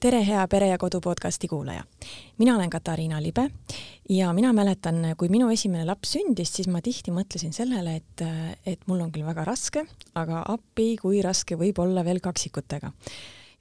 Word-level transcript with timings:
tere, 0.00 0.22
hea 0.24 0.42
Pere 0.48 0.68
ja 0.70 0.78
Kodu 0.78 1.00
podcasti 1.00 1.48
kuulaja. 1.48 1.84
mina 2.38 2.54
olen 2.54 2.70
Katariina 2.70 3.22
Libe 3.22 3.50
ja 4.08 4.32
mina 4.32 4.52
mäletan, 4.52 4.96
kui 5.16 5.28
minu 5.28 5.50
esimene 5.50 5.84
laps 5.84 6.14
sündis, 6.16 6.52
siis 6.56 6.68
ma 6.72 6.80
tihti 6.80 7.12
mõtlesin 7.12 7.52
sellele, 7.52 7.96
et, 7.96 8.24
et 8.66 8.86
mul 8.88 9.02
on 9.04 9.12
küll 9.12 9.26
väga 9.28 9.44
raske, 9.44 9.84
aga 10.14 10.40
appi, 10.48 10.96
kui 10.96 11.20
raske 11.22 11.58
võib 11.60 11.82
olla 11.84 12.04
veel 12.04 12.20
kaksikutega. 12.24 12.92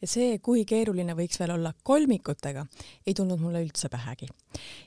ja 0.02 0.08
see, 0.08 0.40
kui 0.40 0.64
keeruline 0.66 1.16
võiks 1.16 1.40
veel 1.40 1.58
olla 1.58 1.74
kolmikutega, 1.84 2.66
ei 3.06 3.14
tulnud 3.14 3.40
mulle 3.40 3.64
üldse 3.66 3.90
pähegi. 3.90 4.32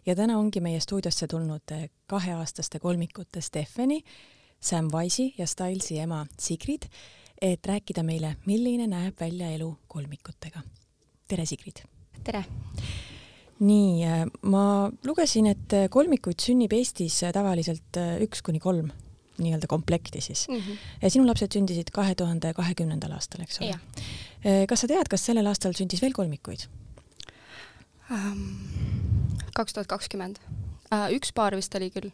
ja 0.07 0.17
täna 0.17 0.39
ongi 0.39 0.61
meie 0.61 0.81
stuudiosse 0.81 1.29
tulnud 1.29 1.79
kaheaastaste 2.07 2.79
kolmikute 2.79 3.41
Stephanie, 3.41 4.01
Sam 4.61 4.89
Wise'i 4.89 5.35
ja 5.39 5.47
Stylesi 5.47 5.99
ema 5.99 6.27
Sigrid, 6.39 6.89
et 7.43 7.67
rääkida 7.67 8.03
meile, 8.03 8.37
milline 8.47 8.87
näeb 8.87 9.21
välja 9.21 9.51
elu 9.53 9.77
kolmikutega 9.89 10.63
tere, 11.33 11.47
Sigrid! 11.49 11.81
tere! 12.25 12.45
nii, 13.63 14.03
äh, 14.05 14.25
ma 14.51 14.91
lugesin, 15.07 15.47
et 15.53 15.75
äh, 15.77 15.87
kolmikuid 15.93 16.43
sünnib 16.43 16.75
Eestis 16.77 17.21
äh, 17.23 17.33
tavaliselt 17.35 17.99
üks 18.25 18.43
kuni 18.45 18.61
kolm 18.63 18.91
nii-öelda 19.43 19.69
komplekti 19.71 20.21
siis 20.21 20.45
mm. 20.49 20.59
-hmm. 20.59 20.81
ja 21.03 21.11
sinu 21.11 21.27
lapsed 21.27 21.55
sündisid 21.55 21.91
kahe 21.95 22.15
tuhande 22.19 22.53
kahekümnendal 22.55 23.15
aastal, 23.17 23.43
eks 23.43 23.63
ole? 23.63 23.79
kas 24.69 24.83
sa 24.85 24.91
tead, 24.91 25.09
kas 25.09 25.25
sellel 25.27 25.47
aastal 25.49 25.73
sündis 25.79 26.03
veel 26.03 26.13
kolmikuid? 26.13 26.67
kaks 29.55 29.73
tuhat 29.73 29.89
kakskümmend. 29.89 30.37
üks 31.17 31.33
paar 31.33 31.57
vist 31.57 31.75
oli 31.75 31.91
küll. 31.91 32.11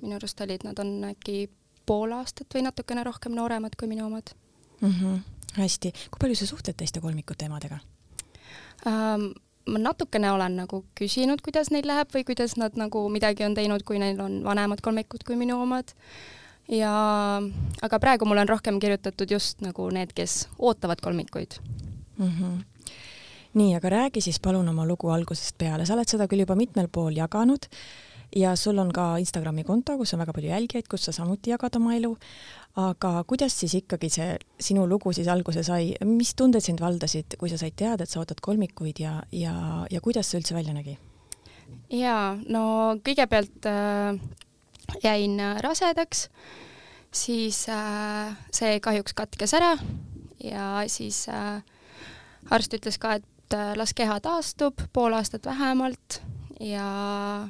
minu 0.00 0.16
arust 0.16 0.40
olid, 0.40 0.64
nad 0.64 0.78
on 0.78 1.04
äkki 1.10 1.50
pool 1.86 2.12
aastat 2.16 2.54
või 2.54 2.64
natukene 2.64 3.04
rohkem 3.04 3.34
nooremad 3.34 3.76
kui 3.76 3.88
minu 3.88 4.06
omad 4.06 4.32
mm. 4.80 4.88
-hmm. 4.88 5.20
hästi, 5.60 5.92
kui 5.92 6.18
palju 6.20 6.34
sa 6.34 6.46
suhtled 6.46 6.76
teiste 6.76 7.00
kolmikute 7.00 7.44
emadega? 7.44 7.78
Ähm,? 8.86 9.30
ma 9.68 9.78
natukene 9.82 10.30
olen 10.32 10.54
nagu 10.62 10.78
küsinud, 10.96 11.42
kuidas 11.44 11.68
neil 11.68 11.84
läheb 11.84 12.08
või 12.14 12.24
kuidas 12.24 12.54
nad 12.56 12.78
nagu 12.80 13.02
midagi 13.12 13.44
on 13.44 13.52
teinud, 13.52 13.82
kui 13.84 13.98
neil 14.00 14.16
on 14.24 14.40
vanemad 14.46 14.80
kolmikud 14.80 15.26
kui 15.28 15.36
minu 15.36 15.58
omad. 15.60 15.92
ja, 16.72 16.92
aga 17.82 17.98
praegu 18.00 18.24
mul 18.24 18.40
on 18.40 18.48
rohkem 18.48 18.80
kirjutatud 18.80 19.30
just 19.30 19.60
nagu 19.60 19.90
need, 19.92 20.14
kes 20.16 20.48
ootavad 20.58 21.04
kolmikuid 21.04 21.60
mm. 22.16 22.32
-hmm 22.32 22.58
nii, 23.58 23.74
aga 23.74 23.88
räägi 23.88 24.20
siis 24.20 24.40
palun 24.40 24.68
oma 24.68 24.86
lugu 24.86 25.08
algusest 25.08 25.58
peale, 25.58 25.86
sa 25.86 25.94
oled 25.94 26.08
seda 26.08 26.28
küll 26.28 26.44
juba 26.44 26.54
mitmel 26.54 26.88
pool 26.92 27.16
jaganud 27.16 27.66
ja 28.36 28.54
sul 28.56 28.78
on 28.78 28.92
ka 28.92 29.16
Instagrami 29.22 29.64
konto, 29.64 29.96
kus 29.98 30.14
on 30.14 30.22
väga 30.22 30.34
palju 30.36 30.50
jälgijaid, 30.50 30.88
kus 30.90 31.08
sa 31.08 31.12
samuti 31.16 31.50
jagad 31.54 31.76
oma 31.76 31.94
elu, 31.96 32.12
aga 32.76 33.12
kuidas 33.28 33.56
siis 33.60 33.74
ikkagi 33.80 34.10
see 34.12 34.30
sinu 34.60 34.86
lugu 34.88 35.12
siis 35.16 35.28
alguse 35.32 35.64
sai, 35.66 35.94
mis 36.04 36.34
tunded 36.38 36.64
sind 36.64 36.80
valdasid, 36.84 37.38
kui 37.40 37.50
sa 37.50 37.60
said 37.60 37.76
teada, 37.76 38.04
et 38.04 38.12
sa 38.12 38.20
ootad 38.20 38.42
kolmikuid 38.44 39.00
ja, 39.02 39.20
ja, 39.32 39.54
ja 39.90 40.00
kuidas 40.04 40.30
see 40.30 40.42
üldse 40.42 40.56
välja 40.56 40.76
nägi? 40.76 40.98
jaa, 41.92 42.36
no 42.48 42.62
kõigepealt 43.04 43.66
äh, 43.68 44.20
jäin 45.02 45.40
rasedaks, 45.60 46.28
siis 47.12 47.66
äh, 47.68 48.36
see 48.52 48.80
kahjuks 48.80 49.14
katkes 49.16 49.54
ära. 49.56 49.76
Ja 50.44 50.84
siis 50.86 51.26
äh, 51.28 51.62
arst 52.50 52.74
ütles 52.74 52.98
ka, 53.00 53.18
et 53.18 53.56
äh, 53.56 53.74
las 53.76 53.94
keha 53.96 54.20
taastub 54.22 54.80
pool 54.92 55.16
aastat 55.16 55.46
vähemalt. 55.48 56.20
Ja 56.60 57.48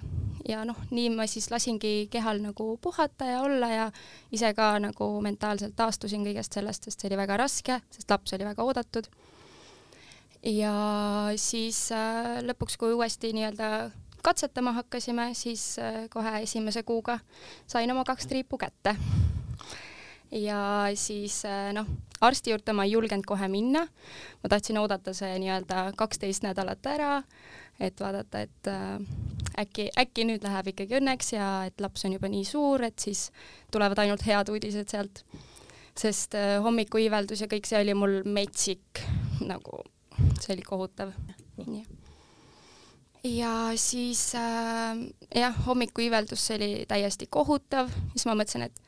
ja 0.49 0.65
noh, 0.65 0.79
nii 0.95 1.11
ma 1.13 1.27
siis 1.29 1.51
lasingi 1.53 2.09
kehal 2.13 2.41
nagu 2.43 2.71
puhata 2.83 3.29
ja 3.29 3.41
olla 3.45 3.69
ja 3.69 3.87
ise 4.33 4.53
ka 4.57 4.71
nagu 4.83 5.11
mentaalselt 5.25 5.77
taastusin 5.77 6.25
kõigest 6.27 6.57
sellest, 6.57 6.89
sest 6.89 7.01
see 7.01 7.11
oli 7.11 7.21
väga 7.21 7.37
raske, 7.41 7.81
sest 7.95 8.11
laps 8.11 8.35
oli 8.37 8.49
väga 8.49 8.65
oodatud. 8.65 9.09
ja 10.43 10.75
siis 11.37 11.91
äh, 11.93 12.39
lõpuks, 12.47 12.79
kui 12.79 12.95
uuesti 12.95 13.33
nii-öelda 13.37 13.91
katsetama 14.25 14.73
hakkasime, 14.73 15.33
siis 15.35 15.79
äh, 15.79 16.07
kohe 16.11 16.39
esimese 16.43 16.83
kuuga 16.83 17.19
sain 17.67 17.91
oma 17.91 18.05
kaks 18.05 18.27
triipu 18.27 18.59
kätte. 18.59 18.97
ja 20.33 20.89
siis 20.95 21.45
äh, 21.45 21.73
noh, 21.77 21.87
arsti 22.21 22.51
juurde 22.51 22.73
ma 22.73 22.89
ei 22.89 22.97
julgenud 22.97 23.27
kohe 23.27 23.49
minna, 23.49 23.87
ma 24.43 24.49
tahtsin 24.49 24.79
oodata 24.79 25.13
see 25.13 25.39
nii-öelda 25.45 25.93
kaksteist 25.97 26.43
nädalat 26.47 26.87
ära 26.87 27.23
et 27.81 28.01
vaadata, 28.01 28.41
et 28.43 28.71
äh, 28.71 28.99
äkki, 29.59 29.89
äkki 29.99 30.25
nüüd 30.29 30.45
läheb 30.47 30.73
ikkagi 30.73 30.99
õnneks 31.01 31.33
ja 31.35 31.49
et 31.69 31.81
laps 31.83 32.07
on 32.07 32.17
juba 32.17 32.31
nii 32.31 32.47
suur, 32.47 32.85
et 32.87 32.99
siis 33.03 33.29
tulevad 33.75 34.01
ainult 34.03 34.25
head 34.27 34.51
uudised 34.53 34.91
sealt. 34.91 35.25
sest 35.99 36.35
äh, 36.39 36.61
hommikuiiveldus 36.63 37.41
ja 37.43 37.49
kõik 37.51 37.67
see 37.67 37.81
oli 37.81 37.95
mul 37.99 38.21
metsik, 38.23 39.01
nagu 39.43 39.83
see 40.39 40.55
oli 40.55 40.63
kohutav. 40.63 41.13
ja 43.25 43.55
siis 43.75 44.35
äh, 44.39 45.05
jah, 45.35 45.65
hommikuiiveldus, 45.67 46.47
see 46.47 46.57
oli 46.57 46.73
täiesti 46.89 47.27
kohutav, 47.27 47.91
siis 48.15 48.27
ma 48.27 48.39
mõtlesin, 48.39 48.69
et 48.71 48.83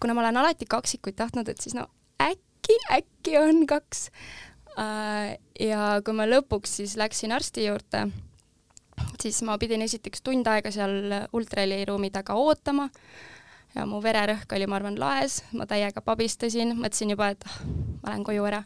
kuna 0.00 0.14
ma 0.14 0.24
olen 0.24 0.40
alati 0.40 0.66
kaksikuid 0.66 1.16
tahtnud, 1.16 1.48
et 1.48 1.60
siis 1.60 1.76
no 1.76 1.86
äkki, 2.22 2.80
äkki 2.96 3.38
on 3.38 3.66
kaks 3.66 4.08
Äh, 4.78 5.34
ja 5.58 5.98
kui 6.06 6.14
ma 6.14 6.26
lõpuks 6.28 6.78
siis 6.78 6.94
läksin 6.98 7.34
arsti 7.34 7.66
juurde, 7.66 8.04
siis 9.22 9.40
ma 9.46 9.58
pidin 9.58 9.82
esiteks 9.82 10.22
tund 10.24 10.46
aega 10.46 10.70
seal 10.74 11.12
ultraheliruumi 11.32 12.10
taga 12.14 12.36
ootama. 12.38 12.88
Ja 13.74 13.84
mu 13.86 14.00
vererõhk 14.02 14.52
oli, 14.56 14.66
ma 14.66 14.78
arvan, 14.78 14.96
laes, 14.98 15.42
ma 15.52 15.66
täiega 15.68 16.00
pabistasin, 16.02 16.72
mõtlesin 16.78 17.12
juba, 17.12 17.28
et 17.34 17.44
ah, 17.46 17.58
ma 18.02 18.14
lähen 18.14 18.24
koju 18.24 18.46
ära. 18.48 18.62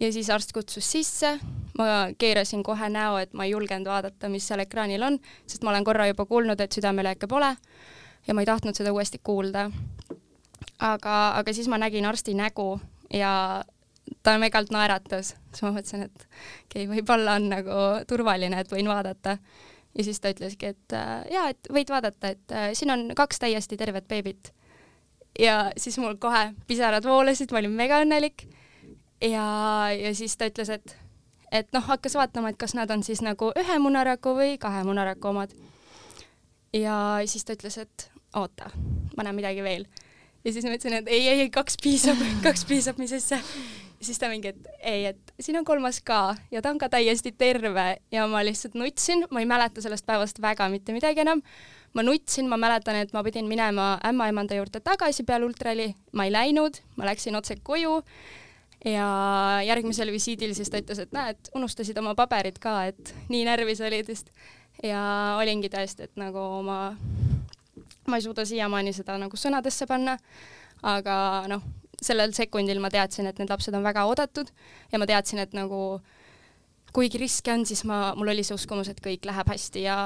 ja 0.00 0.08
siis 0.12 0.30
arst 0.30 0.54
kutsus 0.56 0.86
sisse, 0.92 1.34
ma 1.78 2.08
keerasin 2.18 2.62
kohe 2.64 2.88
näo, 2.88 3.18
et 3.20 3.34
ma 3.36 3.44
ei 3.44 3.52
julgenud 3.52 3.86
vaadata, 3.86 4.30
mis 4.32 4.46
seal 4.48 4.62
ekraanil 4.64 5.02
on, 5.02 5.18
sest 5.46 5.62
ma 5.62 5.70
olen 5.74 5.84
korra 5.84 6.06
juba 6.08 6.24
kuulnud, 6.24 6.60
et 6.60 6.72
südamelööke 6.72 7.28
pole. 7.28 7.52
Ja 8.26 8.34
ma 8.34 8.40
ei 8.40 8.48
tahtnud 8.48 8.76
seda 8.76 8.92
uuesti 8.92 9.20
kuulda. 9.22 9.70
aga, 10.78 11.16
aga 11.36 11.52
siis 11.52 11.68
ma 11.68 11.78
nägin 11.78 12.06
arsti 12.06 12.34
nägu 12.34 12.80
ja 13.12 13.62
ta 14.22 14.36
megalt 14.38 14.70
naeratas, 14.74 15.34
siis 15.50 15.64
ma 15.64 15.72
mõtlesin, 15.74 16.06
et 16.08 16.24
okei 16.24 16.84
okay,, 16.84 16.88
võib-olla 16.90 17.36
on 17.40 17.48
nagu 17.52 17.82
turvaline, 18.08 18.60
et 18.60 18.72
võin 18.72 18.88
vaadata. 18.90 19.36
ja 19.96 20.04
siis 20.06 20.20
ta 20.20 20.32
ütleski, 20.34 20.74
et 20.74 20.96
äh, 20.96 21.12
jaa, 21.32 21.48
et 21.54 21.70
võid 21.72 21.90
vaadata, 21.90 22.34
et 22.34 22.54
äh, 22.54 22.70
siin 22.78 22.92
on 22.94 23.10
kaks 23.16 23.42
täiesti 23.42 23.76
tervet 23.76 24.08
beebit. 24.08 24.52
ja 25.38 25.72
siis 25.76 25.98
mul 25.98 26.16
kohe 26.20 26.52
pisarad 26.66 27.04
voolasid, 27.04 27.52
ma 27.52 27.62
olin 27.62 27.76
mega 27.76 28.02
õnnelik. 28.04 28.46
ja, 29.20 29.46
ja 29.96 30.14
siis 30.14 30.36
ta 30.36 30.50
ütles, 30.50 30.68
et, 30.68 30.96
et 31.52 31.72
noh, 31.72 31.84
hakkas 31.86 32.14
vaatama, 32.14 32.50
et 32.50 32.60
kas 32.60 32.74
nad 32.74 32.90
on 32.90 33.02
siis 33.02 33.22
nagu 33.22 33.52
ühe 33.56 33.78
munaraku 33.78 34.36
või 34.36 34.58
kahe 34.58 34.84
munaraku 34.84 35.32
omad. 35.32 35.56
ja 36.72 37.18
siis 37.26 37.44
ta 37.44 37.56
ütles, 37.56 37.78
et 37.78 38.10
oota, 38.34 38.70
ma 39.16 39.24
näen 39.24 39.34
midagi 39.34 39.62
veel 39.64 39.88
ja 40.44 40.52
siis 40.52 40.64
ma 40.64 40.76
ütlesin, 40.76 41.00
et 41.00 41.08
ei, 41.08 41.28
ei, 41.28 41.50
kaks 41.50 41.76
piisab, 41.82 42.20
kaks 42.44 42.64
piisab, 42.68 43.00
mis 43.00 43.12
asja 43.12 43.40
siis 44.02 44.18
ta 44.18 44.28
mingi, 44.32 44.48
et 44.54 44.68
ei, 44.80 45.04
et 45.12 45.32
siin 45.40 45.58
on 45.60 45.64
kolmas 45.64 46.00
ka 46.04 46.34
ja 46.50 46.62
ta 46.62 46.72
on 46.72 46.78
ka 46.80 46.88
täiesti 46.92 47.32
terve 47.36 48.00
ja 48.12 48.26
ma 48.30 48.42
lihtsalt 48.44 48.74
nutsin, 48.78 49.26
ma 49.30 49.42
ei 49.42 49.48
mäleta 49.48 49.82
sellest 49.84 50.06
päevast 50.08 50.40
väga 50.42 50.68
mitte 50.72 50.92
midagi 50.96 51.20
enam. 51.20 51.42
ma 51.94 52.02
nutsin, 52.06 52.48
ma 52.48 52.56
mäletan, 52.56 52.94
et 53.02 53.12
ma 53.12 53.22
pidin 53.26 53.48
minema 53.50 53.98
ämmaemanda 54.06 54.54
juurde 54.54 54.80
tagasi 54.80 55.24
peale 55.26 55.44
ultrali, 55.44 55.94
ma 56.12 56.24
ei 56.24 56.32
läinud, 56.32 56.78
ma 56.96 57.08
läksin 57.08 57.36
otse 57.36 57.56
koju 57.62 57.96
ja 58.84 59.08
järgmisel 59.66 60.12
visiidil 60.12 60.54
siis 60.54 60.70
ta 60.70 60.78
ütles, 60.80 61.02
et 61.02 61.12
näed, 61.12 61.50
unustasid 61.54 61.98
oma 61.98 62.14
paberid 62.14 62.60
ka, 62.62 62.84
et 62.92 63.14
nii 63.28 63.44
närvis 63.48 63.82
olid 63.84 64.08
vist. 64.08 64.30
ja 64.82 65.36
olingi 65.38 65.68
tõesti, 65.68 66.06
et 66.06 66.16
nagu 66.16 66.62
ma, 66.64 66.94
ma 68.06 68.16
ei 68.16 68.24
suuda 68.24 68.46
siiamaani 68.48 68.94
seda 68.96 69.18
nagu 69.20 69.36
sõnadesse 69.36 69.86
panna, 69.90 70.16
aga 70.82 71.16
noh, 71.50 71.66
sellel 72.00 72.32
sekundil 72.36 72.80
ma 72.80 72.90
teadsin, 72.92 73.28
et 73.28 73.38
need 73.40 73.50
lapsed 73.52 73.74
on 73.76 73.84
väga 73.84 74.06
oodatud 74.08 74.50
ja 74.92 75.00
ma 75.00 75.08
teadsin, 75.08 75.42
et 75.42 75.54
nagu 75.56 76.00
kuigi 76.94 77.20
riske 77.22 77.52
on, 77.52 77.64
siis 77.68 77.84
ma, 77.86 78.10
mul 78.18 78.32
oli 78.32 78.44
see 78.46 78.56
uskumus, 78.56 78.90
et 78.90 79.00
kõik 79.04 79.26
läheb 79.28 79.52
hästi 79.52 79.84
ja, 79.84 79.98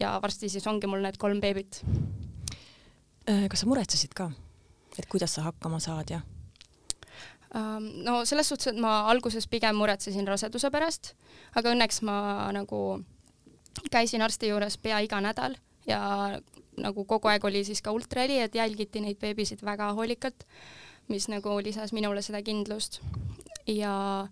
ja 0.00 0.16
varsti 0.22 0.50
siis 0.50 0.66
ongi 0.66 0.90
mul 0.90 1.04
need 1.04 1.18
kolm 1.22 1.40
beebit. 1.42 1.82
Äh, 3.30 3.46
kas 3.50 3.62
sa 3.62 3.70
muretsesid 3.70 4.14
ka, 4.18 4.32
et 4.98 5.06
kuidas 5.12 5.36
sa 5.36 5.46
hakkama 5.46 5.78
saad 5.82 6.10
ja? 6.16 6.22
Ähm, 7.54 7.88
no 8.06 8.22
selles 8.28 8.48
suhtes, 8.48 8.72
et 8.72 8.80
ma 8.80 9.02
alguses 9.12 9.46
pigem 9.50 9.76
muretsesin 9.78 10.26
raseduse 10.28 10.70
pärast, 10.72 11.12
aga 11.58 11.74
õnneks 11.74 12.00
ma 12.08 12.16
nagu 12.56 13.02
käisin 13.92 14.24
arsti 14.24 14.50
juures 14.50 14.78
pea 14.80 15.02
iga 15.04 15.20
nädal 15.20 15.54
ja 15.86 16.00
nagu 16.80 17.04
kogu 17.04 17.28
aeg 17.28 17.44
oli 17.44 17.60
siis 17.68 17.82
ka 17.84 17.92
ultraheli, 17.92 18.40
et 18.40 18.56
jälgiti 18.56 19.02
neid 19.04 19.20
beebisid 19.20 19.60
väga 19.64 19.90
hoolikalt 19.96 20.46
mis 21.08 21.28
nagu 21.28 21.58
lisas 21.62 21.92
minule 21.92 22.22
seda 22.22 22.42
kindlust. 22.42 23.00
ja 23.66 24.28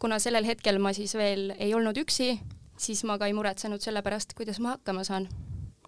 kuna 0.00 0.18
sellel 0.18 0.44
hetkel 0.44 0.78
ma 0.78 0.92
siis 0.92 1.14
veel 1.14 1.54
ei 1.58 1.74
olnud 1.74 1.96
üksi, 1.96 2.40
siis 2.78 3.04
ma 3.04 3.18
ka 3.18 3.26
ei 3.26 3.36
muretsenud 3.36 3.80
selle 3.80 4.02
pärast, 4.02 4.34
kuidas 4.34 4.60
ma 4.60 4.76
hakkama 4.76 5.04
saan 5.04 5.28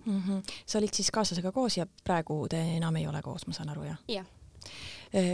mm. 0.05 0.23
-hmm. 0.23 0.43
sa 0.67 0.79
olid 0.79 0.95
siis 0.95 1.11
kaaslasega 1.11 1.53
koos 1.53 1.77
ja 1.77 1.87
praegu 2.05 2.47
te 2.51 2.61
enam 2.77 2.97
ei 2.97 3.07
ole 3.07 3.23
koos, 3.23 3.47
ma 3.47 3.53
saan 3.53 3.69
aru, 3.69 3.85
jah? 3.85 3.99
jah. 4.09 4.27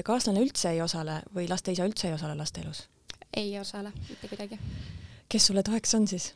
Kaaslane 0.05 0.41
üldse 0.41 0.71
ei 0.71 0.81
osale 0.83 1.23
või 1.35 1.49
laste 1.49 1.73
isa 1.73 1.85
üldse 1.85 2.09
ei 2.09 2.15
osale 2.15 2.35
laste 2.35 2.61
elus? 2.61 2.89
ei 3.37 3.59
osale 3.59 3.93
mitte 4.09 4.29
kuidagi. 4.29 4.59
kes 5.29 5.47
sulle 5.47 5.63
toeks 5.63 5.95
on 5.95 6.09
siis? 6.09 6.35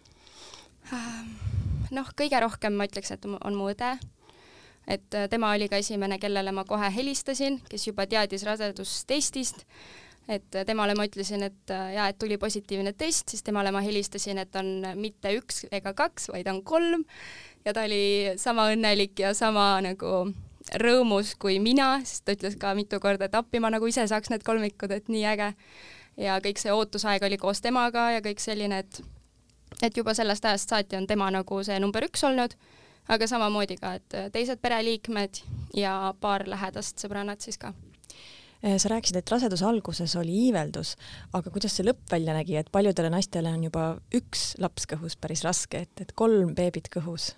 noh, 1.90 2.10
kõige 2.16 2.40
rohkem 2.40 2.76
ma 2.78 2.86
ütleks, 2.88 3.10
et 3.14 3.24
on 3.24 3.56
mu 3.56 3.70
õde. 3.72 3.94
Et 4.88 5.14
äh, 5.14 5.28
tema 5.30 5.52
oli 5.52 5.68
ka 5.68 5.80
esimene, 5.80 6.18
kellele 6.18 6.52
ma 6.52 6.64
kohe 6.68 6.90
helistasin, 6.94 7.60
kes 7.70 7.86
juba 7.88 8.06
teadis 8.06 8.44
rasedustestist, 8.46 9.64
et 10.28 10.56
äh, 10.56 10.64
temale 10.66 10.94
ma 10.96 11.06
ütlesin, 11.08 11.44
et 11.46 11.72
äh, 11.72 11.94
jaa, 11.96 12.08
et 12.12 12.18
tuli 12.20 12.38
positiivne 12.40 12.92
test, 12.92 13.32
siis 13.32 13.42
temale 13.42 13.72
ma 13.72 13.82
helistasin, 13.84 14.40
et 14.42 14.56
on 14.60 14.70
mitte 15.00 15.32
üks 15.38 15.64
ega 15.72 15.94
kaks, 15.96 16.30
vaid 16.32 16.48
on 16.52 16.62
kolm. 16.64 17.04
Ja 17.64 17.72
ta 17.72 17.86
oli 17.88 18.34
sama 18.36 18.68
õnnelik 18.74 19.24
ja 19.24 19.32
sama 19.36 19.78
nagu 19.84 20.26
rõõmus 20.80 21.34
kui 21.40 21.58
mina, 21.60 21.98
sest 22.04 22.24
ta 22.24 22.36
ütles 22.36 22.56
ka 22.60 22.74
mitu 22.76 23.00
korda, 23.00 23.28
et 23.28 23.36
appi 23.36 23.60
ma 23.60 23.70
nagu 23.72 23.88
ise 23.88 24.06
saaks 24.08 24.32
need 24.32 24.44
kolmikud, 24.44 24.92
et 24.92 25.08
nii 25.12 25.26
äge. 25.32 25.52
ja 26.16 26.38
kõik 26.38 26.60
see 26.62 26.72
ootusaeg 26.72 27.24
oli 27.26 27.36
koos 27.36 27.60
temaga 27.60 28.10
ja 28.14 28.20
kõik 28.22 28.40
selline, 28.40 28.78
et 28.84 29.02
et 29.82 29.96
juba 29.96 30.14
sellest 30.14 30.44
ajast 30.44 30.70
saati 30.70 30.96
on 30.96 31.06
tema 31.06 31.30
nagu 31.34 31.62
see 31.66 31.78
number 31.82 32.04
üks 32.06 32.22
olnud, 32.24 32.54
aga 33.08 33.28
samamoodi 33.28 33.76
ka, 33.80 33.94
et 33.98 34.16
teised 34.32 34.62
pereliikmed 34.62 35.42
ja 35.76 36.14
paar 36.20 36.46
lähedast 36.48 37.02
sõbrannat 37.02 37.44
siis 37.44 37.58
ka 37.60 37.74
eh, 38.62 38.78
sa 38.78 38.90
rääkisid, 38.92 39.20
et 39.20 39.30
raseduse 39.34 39.66
alguses 39.68 40.16
oli 40.20 40.36
iiveldus, 40.46 40.94
aga 41.36 41.52
kuidas 41.52 41.76
see 41.76 41.86
lõpp 41.86 42.08
välja 42.12 42.36
nägi, 42.36 42.56
et 42.60 42.72
paljudele 42.72 43.12
naistele 43.12 43.52
on 43.52 43.64
juba 43.68 43.86
üks 44.14 44.54
laps 44.62 44.88
kõhus 44.90 45.18
päris 45.20 45.44
raske, 45.46 45.84
et, 45.86 46.04
et 46.04 46.14
kolm 46.16 46.54
beebit 46.56 46.90
kõhus? 46.92 47.32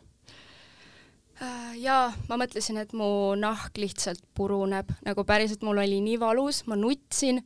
Äh, 1.36 1.74
jaa, 1.82 2.14
ma 2.30 2.38
mõtlesin, 2.40 2.78
et 2.80 2.94
mu 2.96 3.34
nahk 3.36 3.76
lihtsalt 3.76 4.22
puruneb, 4.36 4.88
nagu 5.04 5.24
päriselt 5.28 5.66
mul 5.66 5.82
oli 5.82 5.98
nii 6.00 6.20
valus, 6.22 6.62
ma 6.70 6.78
nutsin 6.80 7.42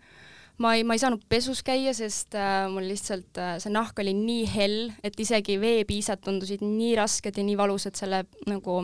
ma 0.60 0.74
ei, 0.76 0.84
ma 0.84 0.94
ei 0.96 1.00
saanud 1.02 1.24
pesus 1.28 1.62
käia, 1.66 1.92
sest 1.96 2.36
äh, 2.38 2.66
mul 2.72 2.86
lihtsalt 2.90 3.40
äh, 3.40 3.56
see 3.62 3.72
nahk 3.72 3.98
oli 4.02 4.12
nii 4.16 4.44
hell, 4.54 4.92
et 5.06 5.16
isegi 5.20 5.56
veepiisad 5.60 6.22
tundusid 6.24 6.64
nii 6.64 6.94
rasked 7.00 7.40
ja 7.40 7.44
nii 7.46 7.56
valusad 7.58 7.96
selle 7.98 8.24
nagu 8.50 8.82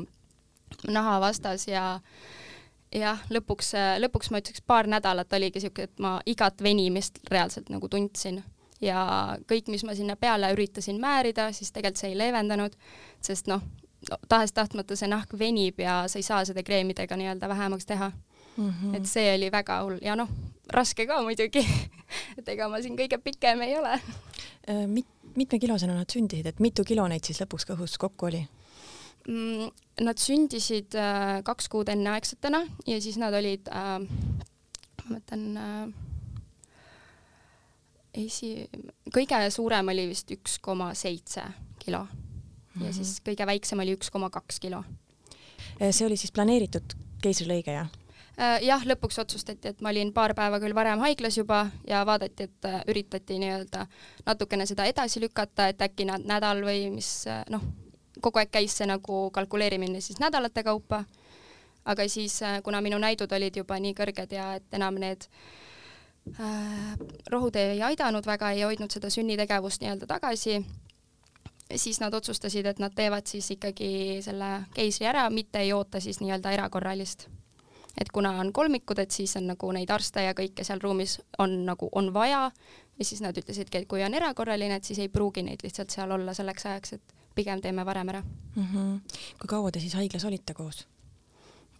naha 0.90 1.18
vastas 1.22 1.66
ja 1.68 1.84
jah, 2.94 3.22
lõpuks, 3.32 3.72
äh, 3.76 3.94
lõpuks 4.00 4.32
ma 4.32 4.40
ütleks, 4.42 4.64
paar 4.66 4.88
nädalat 4.90 5.32
oligi 5.36 5.62
siuke, 5.66 5.90
et 5.90 6.02
ma 6.02 6.16
igat 6.26 6.62
venimist 6.64 7.20
reaalselt 7.30 7.72
nagu 7.72 7.88
tundsin. 7.92 8.42
Ja 8.80 9.00
kõik, 9.48 9.70
mis 9.72 9.86
ma 9.88 9.94
sinna 9.96 10.18
peale 10.20 10.50
üritasin 10.52 10.98
määrida, 11.00 11.48
siis 11.56 11.72
tegelikult 11.72 12.00
see 12.02 12.10
ei 12.12 12.18
leevendanud, 12.20 12.74
sest 13.24 13.48
noh, 13.48 13.62
tahes-tahtmata 14.28 14.96
see 14.96 15.08
nahk 15.08 15.32
venib 15.38 15.80
ja 15.80 16.02
sa 16.12 16.20
ei 16.20 16.26
saa 16.26 16.42
seda 16.44 16.62
kreemidega 16.62 17.16
nii-öelda 17.16 17.48
vähemaks 17.48 17.88
teha 17.88 18.10
mm. 18.56 18.70
-hmm. 18.70 18.96
et 18.96 19.06
see 19.06 19.34
oli 19.34 19.50
väga 19.52 19.80
hull 19.82 19.98
ja 20.02 20.16
noh, 20.16 20.28
raske 20.72 21.06
ka 21.06 21.22
muidugi 21.22 21.62
et 22.38 22.48
ega 22.48 22.68
ma 22.68 22.80
siin 22.82 22.96
kõige 22.98 23.18
pikem 23.22 23.62
ei 23.62 23.76
ole 23.78 23.92
äh, 23.94 24.86
Mit,. 24.86 25.06
mitmekilosena 25.36 25.94
nad 25.94 26.10
sündisid, 26.12 26.46
et 26.46 26.60
mitu 26.60 26.84
kilo 26.84 27.08
neid 27.08 27.24
siis 27.24 27.40
lõpuks 27.44 27.68
kõhus 27.72 27.98
kokku 27.98 28.30
oli 28.30 28.46
mm,? 29.28 29.70
Nad 30.00 30.20
sündisid 30.20 30.92
äh, 30.92 31.42
kaks 31.44 31.70
kuud 31.72 31.88
enneaegsetena 31.88 32.66
ja 32.86 33.00
siis 33.00 33.16
nad 33.16 33.34
olid 33.34 33.68
äh,, 33.72 34.00
ma 34.98 35.14
mõtlen 35.16 35.46
äh, 35.56 35.88
esi, 38.24 38.50
kõige 39.14 39.40
suurem 39.54 39.92
oli 39.92 40.08
vist 40.10 40.30
üks 40.34 40.58
koma 40.62 40.92
seitse 40.94 41.44
kilo 41.78 42.02
mm 42.04 42.08
-hmm. 42.80 42.86
ja 42.86 42.92
siis 42.92 43.20
kõige 43.24 43.46
väiksem 43.46 43.80
oli 43.80 43.96
üks 43.96 44.10
koma 44.10 44.30
kaks 44.30 44.60
kilo. 44.60 44.84
Äh, 45.80 45.92
see 45.92 46.06
oli 46.06 46.16
siis 46.16 46.32
planeeritud 46.32 46.96
keisrilõige, 47.22 47.72
jah? 47.72 47.88
Äh, 48.36 48.58
jah, 48.68 48.82
lõpuks 48.84 49.16
otsustati, 49.22 49.70
et 49.72 49.78
ma 49.80 49.88
olin 49.88 50.10
paar 50.12 50.34
päeva 50.36 50.58
küll 50.60 50.76
varem 50.76 51.00
haiglas 51.00 51.38
juba 51.38 51.70
ja 51.88 52.02
vaadati, 52.04 52.44
et 52.44 52.66
äh, 52.68 52.82
üritati 52.92 53.38
nii-öelda 53.40 53.86
natukene 54.26 54.66
seda 54.68 54.84
edasi 54.84 55.22
lükata, 55.22 55.70
et 55.72 55.80
äkki 55.80 56.04
nädal 56.04 56.60
või 56.66 56.82
mis 56.92 57.08
äh, 57.32 57.46
noh, 57.48 57.64
kogu 58.20 58.42
aeg 58.42 58.50
käis 58.52 58.74
see 58.76 58.88
nagu 58.90 59.30
kalkuleerimine 59.32 60.02
siis 60.04 60.20
nädalate 60.20 60.66
kaupa. 60.66 61.04
aga 61.86 62.08
siis, 62.08 62.40
kuna 62.64 62.80
minu 62.82 62.98
näidud 62.98 63.32
olid 63.32 63.56
juba 63.56 63.78
nii 63.78 63.94
kõrged 63.94 64.32
ja 64.34 64.54
et 64.58 64.74
enam 64.74 64.98
need 65.00 65.24
äh, 66.36 66.92
rohud 67.32 67.56
ei 67.56 67.80
aidanud 67.82 68.26
väga, 68.26 68.50
ei 68.50 68.66
hoidnud 68.68 68.90
seda 68.90 69.10
sünnitegevust 69.10 69.80
nii-öelda 69.80 70.06
tagasi, 70.06 70.60
siis 71.74 72.00
nad 72.04 72.14
otsustasid, 72.14 72.66
et 72.66 72.84
nad 72.84 72.92
teevad 72.92 73.24
siis 73.26 73.48
ikkagi 73.56 74.20
selle 74.20 74.66
keisri 74.74 75.08
ära, 75.08 75.30
mitte 75.30 75.64
ei 75.64 75.72
oota 75.72 76.04
siis 76.04 76.20
nii-öelda 76.20 76.52
erakorralist 76.52 77.28
et 78.00 78.10
kuna 78.12 78.34
on 78.40 78.52
kolmikud, 78.52 78.98
et 78.98 79.10
siis 79.10 79.36
on 79.36 79.46
nagu 79.52 79.70
neid 79.72 79.90
arste 79.90 80.22
ja 80.22 80.34
kõike 80.36 80.64
seal 80.64 80.80
ruumis 80.82 81.18
on 81.38 81.64
nagu, 81.66 81.88
on 81.92 82.12
vaja 82.14 82.50
ja 82.98 83.04
siis 83.04 83.20
nad 83.24 83.36
ütlesidki, 83.36 83.82
et 83.82 83.88
kui 83.88 84.04
on 84.04 84.14
erakorraline, 84.14 84.76
et 84.76 84.84
siis 84.84 84.98
ei 84.98 85.08
pruugi 85.12 85.44
neid 85.46 85.64
lihtsalt 85.64 85.90
seal 85.94 86.10
olla 86.10 86.34
selleks 86.34 86.66
ajaks, 86.66 86.92
et 86.98 87.16
pigem 87.36 87.60
teeme 87.60 87.84
varem 87.86 88.08
ära 88.08 88.22
mm. 88.22 88.66
-hmm. 88.72 89.18
kui 89.40 89.48
kaua 89.48 89.70
te 89.70 89.80
siis 89.80 89.94
haiglas 89.94 90.24
olite 90.24 90.54
koos 90.54 90.86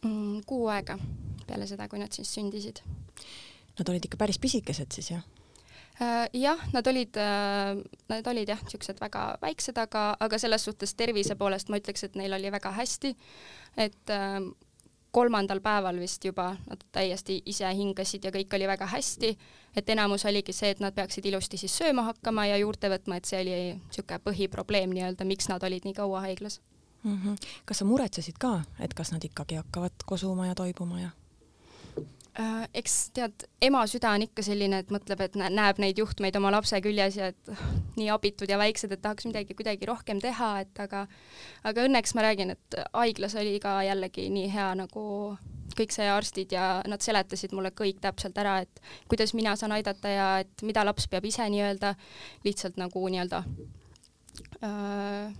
mm,? 0.04 0.42
Kuu 0.46 0.68
aega 0.68 0.98
peale 1.46 1.66
seda, 1.66 1.88
kui 1.88 1.98
nad 1.98 2.12
siis 2.12 2.34
sündisid. 2.34 2.82
Nad 3.78 3.88
olid 3.88 4.04
ikka 4.04 4.16
päris 4.16 4.38
pisikesed 4.38 4.92
siis 4.92 5.10
jah? 5.10 5.24
Uh, 5.96 6.26
jah, 6.36 6.60
nad 6.72 6.86
olid 6.86 7.16
uh,, 7.16 7.78
nad 8.08 8.26
olid 8.26 8.48
jah, 8.52 8.60
niisugused 8.62 8.98
väga 9.00 9.38
väiksed, 9.42 9.78
aga, 9.80 10.16
aga 10.20 10.38
selles 10.38 10.64
suhtes 10.64 10.92
tervise 10.94 11.34
poolest 11.40 11.70
ma 11.72 11.80
ütleks, 11.80 12.04
et 12.04 12.18
neil 12.20 12.36
oli 12.36 12.50
väga 12.52 12.72
hästi, 12.76 13.14
et 13.86 14.12
uh, 14.12 14.50
kolmandal 15.16 15.62
päeval 15.64 15.96
vist 16.00 16.24
juba 16.28 16.50
nad 16.68 16.82
täiesti 16.92 17.38
ise 17.48 17.68
hingasid 17.78 18.26
ja 18.28 18.32
kõik 18.34 18.52
oli 18.58 18.68
väga 18.68 18.88
hästi, 18.92 19.32
et 19.76 19.90
enamus 19.94 20.26
oligi 20.28 20.52
see, 20.52 20.74
et 20.74 20.82
nad 20.84 20.94
peaksid 20.96 21.24
ilusti 21.30 21.60
siis 21.60 21.76
sööma 21.80 22.04
hakkama 22.10 22.46
ja 22.50 22.58
juurde 22.60 22.90
võtma, 22.92 23.16
et 23.16 23.28
see 23.28 23.40
oli 23.40 23.54
niisugune 23.78 24.20
põhiprobleem 24.26 24.92
nii-öelda, 24.92 25.28
miks 25.28 25.48
nad 25.52 25.64
olid 25.64 25.88
nii 25.88 25.96
kaua 25.96 26.20
haiglas 26.26 26.60
mm. 27.02 27.16
-hmm. 27.22 27.46
kas 27.64 27.78
sa 27.78 27.88
muretsesid 27.88 28.36
ka, 28.38 28.60
et 28.80 28.94
kas 28.94 29.12
nad 29.12 29.24
ikkagi 29.24 29.60
hakkavad 29.62 30.04
kosuma 30.06 30.46
ja 30.46 30.54
toibuma 30.54 31.00
ja? 31.00 31.10
Äh, 32.40 32.68
eks 32.82 32.94
tead, 33.16 33.46
ema 33.64 33.82
süda 33.90 34.12
on 34.16 34.26
ikka 34.26 34.44
selline, 34.46 34.82
et 34.82 34.92
mõtleb, 34.94 35.22
et 35.24 35.36
näeb 35.40 35.80
neid 35.82 35.98
juhtmeid 36.00 36.36
oma 36.38 36.52
lapse 36.54 36.80
küljes 36.84 37.18
ja 37.18 37.30
et 37.32 37.52
nii 37.98 38.08
abitud 38.12 38.50
ja 38.50 38.60
väiksed, 38.60 38.92
et 38.92 39.02
tahaks 39.04 39.28
midagi 39.28 39.56
kuidagi 39.58 39.88
rohkem 39.88 40.22
teha, 40.22 40.52
et 40.66 40.84
aga 40.84 41.06
aga 41.66 41.86
õnneks 41.88 42.16
ma 42.16 42.26
räägin, 42.28 42.54
et 42.56 42.80
haiglas 42.92 43.36
oli 43.40 43.58
ka 43.62 43.78
jällegi 43.88 44.28
nii 44.32 44.50
hea 44.52 44.72
nagu 44.78 45.06
kõik 45.76 45.92
see 45.92 46.06
arstid 46.08 46.52
ja 46.54 46.80
nad 46.88 47.02
seletasid 47.04 47.52
mulle 47.56 47.72
kõik 47.76 48.00
täpselt 48.04 48.38
ära, 48.40 48.60
et 48.64 48.80
kuidas 49.10 49.34
mina 49.36 49.56
saan 49.58 49.74
aidata 49.76 50.12
ja 50.12 50.28
et 50.44 50.64
mida 50.66 50.84
laps 50.86 51.08
peab 51.10 51.26
ise 51.28 51.46
nii-öelda 51.52 51.94
lihtsalt 52.46 52.78
nagu 52.80 53.02
nii-öelda 53.12 53.42
äh, 54.64 55.36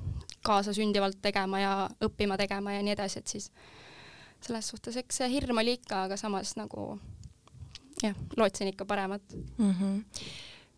kaasasündivalt 0.47 1.21
tegema 1.23 1.61
ja 1.61 1.73
õppima 2.05 2.39
tegema 2.41 2.77
ja 2.77 2.85
nii 2.85 2.95
edasi, 2.97 3.23
et 3.23 3.37
siis 3.37 3.51
selles 4.43 4.69
suhtes, 4.69 4.97
eks 4.97 5.23
see 5.23 5.31
hirm 5.33 5.59
oli 5.63 5.77
ikka, 5.79 6.05
aga 6.07 6.17
samas 6.21 6.57
nagu 6.57 6.99
jah, 8.03 8.17
lootsin 8.37 8.69
ikka 8.73 8.85
paremat 8.85 9.23
mm. 9.59 9.73
-hmm. 9.73 10.05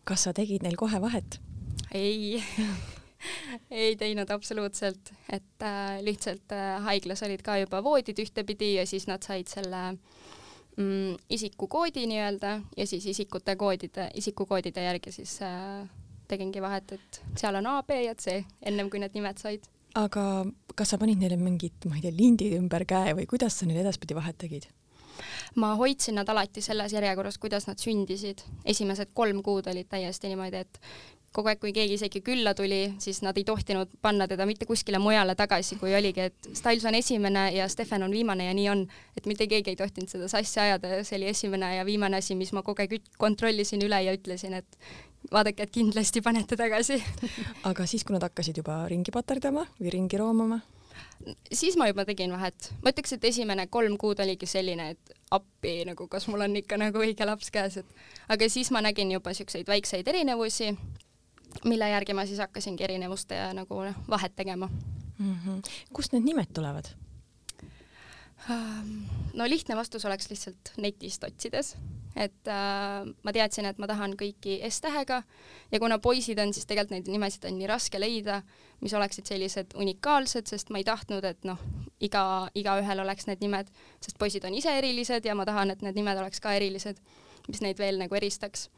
kas 0.03 0.23
sa 0.23 0.33
tegid 0.33 0.63
neil 0.63 0.77
kohe 0.77 1.01
vahet? 1.01 1.41
ei 1.93 2.43
ei 3.71 3.95
teinud 3.95 4.29
absoluutselt, 4.29 5.13
et 5.31 5.63
äh, 5.63 6.01
lihtsalt 6.01 6.51
äh, 6.51 6.81
haiglas 6.83 7.23
olid 7.23 7.41
ka 7.41 7.57
juba 7.57 7.83
voodid 7.83 8.19
ühtepidi 8.19 8.75
ja 8.75 8.85
siis 8.87 9.07
nad 9.07 9.23
said 9.23 9.47
selle 9.47 9.81
mm, 10.77 11.17
isikukoodi 11.29 12.05
nii-öelda 12.07 12.61
ja 12.77 12.87
siis 12.87 13.05
isikute 13.05 13.55
koodide, 13.55 14.09
isikukoodide 14.13 14.83
järgi 14.83 15.11
siis 15.11 15.41
äh, 15.41 15.89
tegingi 16.27 16.61
vahet, 16.61 16.91
et 16.91 17.21
seal 17.37 17.55
on 17.55 17.67
A, 17.67 17.83
B 17.83 18.03
ja 18.05 18.15
C, 18.15 18.43
ennem 18.61 18.89
kui 18.89 18.99
need 18.99 19.17
nimed 19.17 19.37
said 19.41 19.65
aga 19.99 20.25
kas 20.75 20.93
sa 20.93 20.99
panid 21.01 21.19
neile 21.21 21.37
mingid, 21.39 21.75
ma 21.89 21.97
ei 21.97 22.05
tea, 22.05 22.15
lindid 22.15 22.55
ümber 22.59 22.85
käe 22.87 23.15
või 23.17 23.27
kuidas 23.29 23.59
sa 23.59 23.67
neile 23.67 23.83
edaspidi 23.85 24.17
vahet 24.17 24.39
tegid? 24.39 24.69
ma 25.59 25.73
hoidsin 25.75 26.15
nad 26.15 26.29
alati 26.31 26.61
selles 26.63 26.93
järjekorras, 26.95 27.37
kuidas 27.37 27.67
nad 27.67 27.79
sündisid. 27.81 28.43
esimesed 28.65 29.09
kolm 29.13 29.41
kuud 29.43 29.67
olid 29.67 29.89
täiesti 29.89 30.29
niimoodi, 30.31 30.61
et 30.63 30.79
kogu 31.35 31.51
aeg, 31.51 31.59
kui 31.61 31.73
keegi 31.73 31.97
isegi 31.97 32.21
külla 32.25 32.53
tuli, 32.57 32.79
siis 33.01 33.21
nad 33.25 33.37
ei 33.37 33.45
tohtinud 33.45 33.91
panna 34.01 34.27
teda 34.27 34.47
mitte 34.49 34.65
kuskile 34.69 34.99
mujale 35.01 35.35
tagasi, 35.37 35.77
kui 35.81 35.93
oligi, 35.95 36.29
et 36.29 36.49
Styles 36.57 36.85
on 36.89 36.97
esimene 36.97 37.49
ja 37.53 37.67
Stefan 37.69 38.03
on 38.07 38.15
viimane 38.15 38.47
ja 38.47 38.55
nii 38.57 38.69
on, 38.71 38.85
et 39.17 39.29
mitte 39.29 39.47
keegi 39.51 39.73
ei 39.73 39.79
tohtinud 39.79 40.09
seda 40.09 40.29
sassi 40.31 40.59
ajada, 40.63 41.03
see 41.03 41.19
oli 41.19 41.29
esimene 41.33 41.75
ja 41.75 41.85
viimane 41.85 42.17
asi, 42.23 42.37
mis 42.39 42.53
ma 42.55 42.63
kogu 42.65 42.85
aeg 42.85 42.97
kontrollisin 43.21 43.85
üle 43.85 44.01
ja 44.05 44.15
ütlesin, 44.17 44.57
et 44.57 44.79
vaadake, 45.31 45.63
et 45.63 45.71
kindlasti 45.73 46.21
panete 46.25 46.57
tagasi 46.59 46.99
aga 47.69 47.85
siis, 47.89 48.03
kui 48.03 48.15
nad 48.15 48.25
hakkasid 48.25 48.61
juba 48.61 48.81
ringi 48.91 49.13
paterdama 49.15 49.65
või 49.79 49.95
ringi 49.97 50.19
roomama? 50.21 50.59
siis 51.53 51.75
ma 51.79 51.87
juba 51.89 52.05
tegin 52.07 52.31
vahet, 52.31 52.71
ma 52.83 52.93
ütleks, 52.93 53.13
et 53.15 53.25
esimene 53.29 53.67
kolm 53.71 53.97
kuud 53.99 54.19
oligi 54.23 54.47
selline, 54.49 54.93
et 54.95 55.13
appi 55.35 55.83
nagu, 55.87 56.07
kas 56.11 56.27
mul 56.31 56.45
on 56.47 56.55
ikka 56.59 56.79
nagu 56.79 57.03
õige 57.03 57.27
laps 57.27 57.51
käes, 57.53 57.77
et 57.81 58.31
aga 58.31 58.49
siis 58.51 58.71
ma 58.75 58.81
nägin 58.83 59.11
juba 59.11 59.33
siukseid 59.35 59.67
väikseid 59.67 60.07
erinevusi, 60.07 60.71
mille 61.65 61.91
järgi 61.91 62.15
ma 62.15 62.25
siis 62.29 62.39
hakkasingi 62.43 62.87
erinevuste 62.87 63.37
ja 63.37 63.51
nagu 63.57 63.83
noh, 63.83 64.01
vahet 64.09 64.35
tegema 64.35 64.69
mm. 64.69 65.35
-hmm. 65.35 65.61
kust 65.93 66.13
need 66.13 66.23
nimed 66.23 66.53
tulevad? 66.53 66.91
no 69.33 69.45
lihtne 69.49 69.75
vastus 69.75 70.05
oleks 70.05 70.29
lihtsalt 70.29 70.71
netist 70.77 71.23
otsides 71.23 71.75
et 72.17 72.49
äh, 72.49 73.05
ma 73.05 73.33
teadsin, 73.35 73.67
et 73.69 73.77
ma 73.81 73.87
tahan 73.89 74.15
kõiki 74.17 74.57
S-tähega 74.69 75.21
ja 75.71 75.79
kuna 75.81 75.99
poisid 76.01 76.39
on, 76.41 76.53
siis 76.55 76.65
tegelikult 76.69 76.95
neid 76.95 77.11
nimesid 77.11 77.45
on 77.49 77.57
nii 77.59 77.69
raske 77.69 78.01
leida, 78.01 78.41
mis 78.81 78.95
oleksid 78.97 79.29
sellised 79.29 79.75
unikaalsed, 79.77 80.49
sest 80.49 80.73
ma 80.73 80.81
ei 80.81 80.87
tahtnud, 80.87 81.25
et 81.27 81.45
noh, 81.47 81.61
iga, 82.01 82.23
igaühel 82.57 83.03
oleks 83.03 83.29
need 83.29 83.43
nimed, 83.45 83.69
sest 84.01 84.17
poisid 84.21 84.47
on 84.49 84.57
ise 84.57 84.73
erilised 84.79 85.25
ja 85.25 85.37
ma 85.37 85.45
tahan, 85.49 85.75
et 85.75 85.85
need 85.85 85.99
nimed 85.99 86.21
oleks 86.21 86.41
ka 86.43 86.55
erilised, 86.57 87.01
mis 87.47 87.63
neid 87.65 87.79
veel 87.81 88.01
nagu 88.01 88.15
eristaks. 88.17 88.69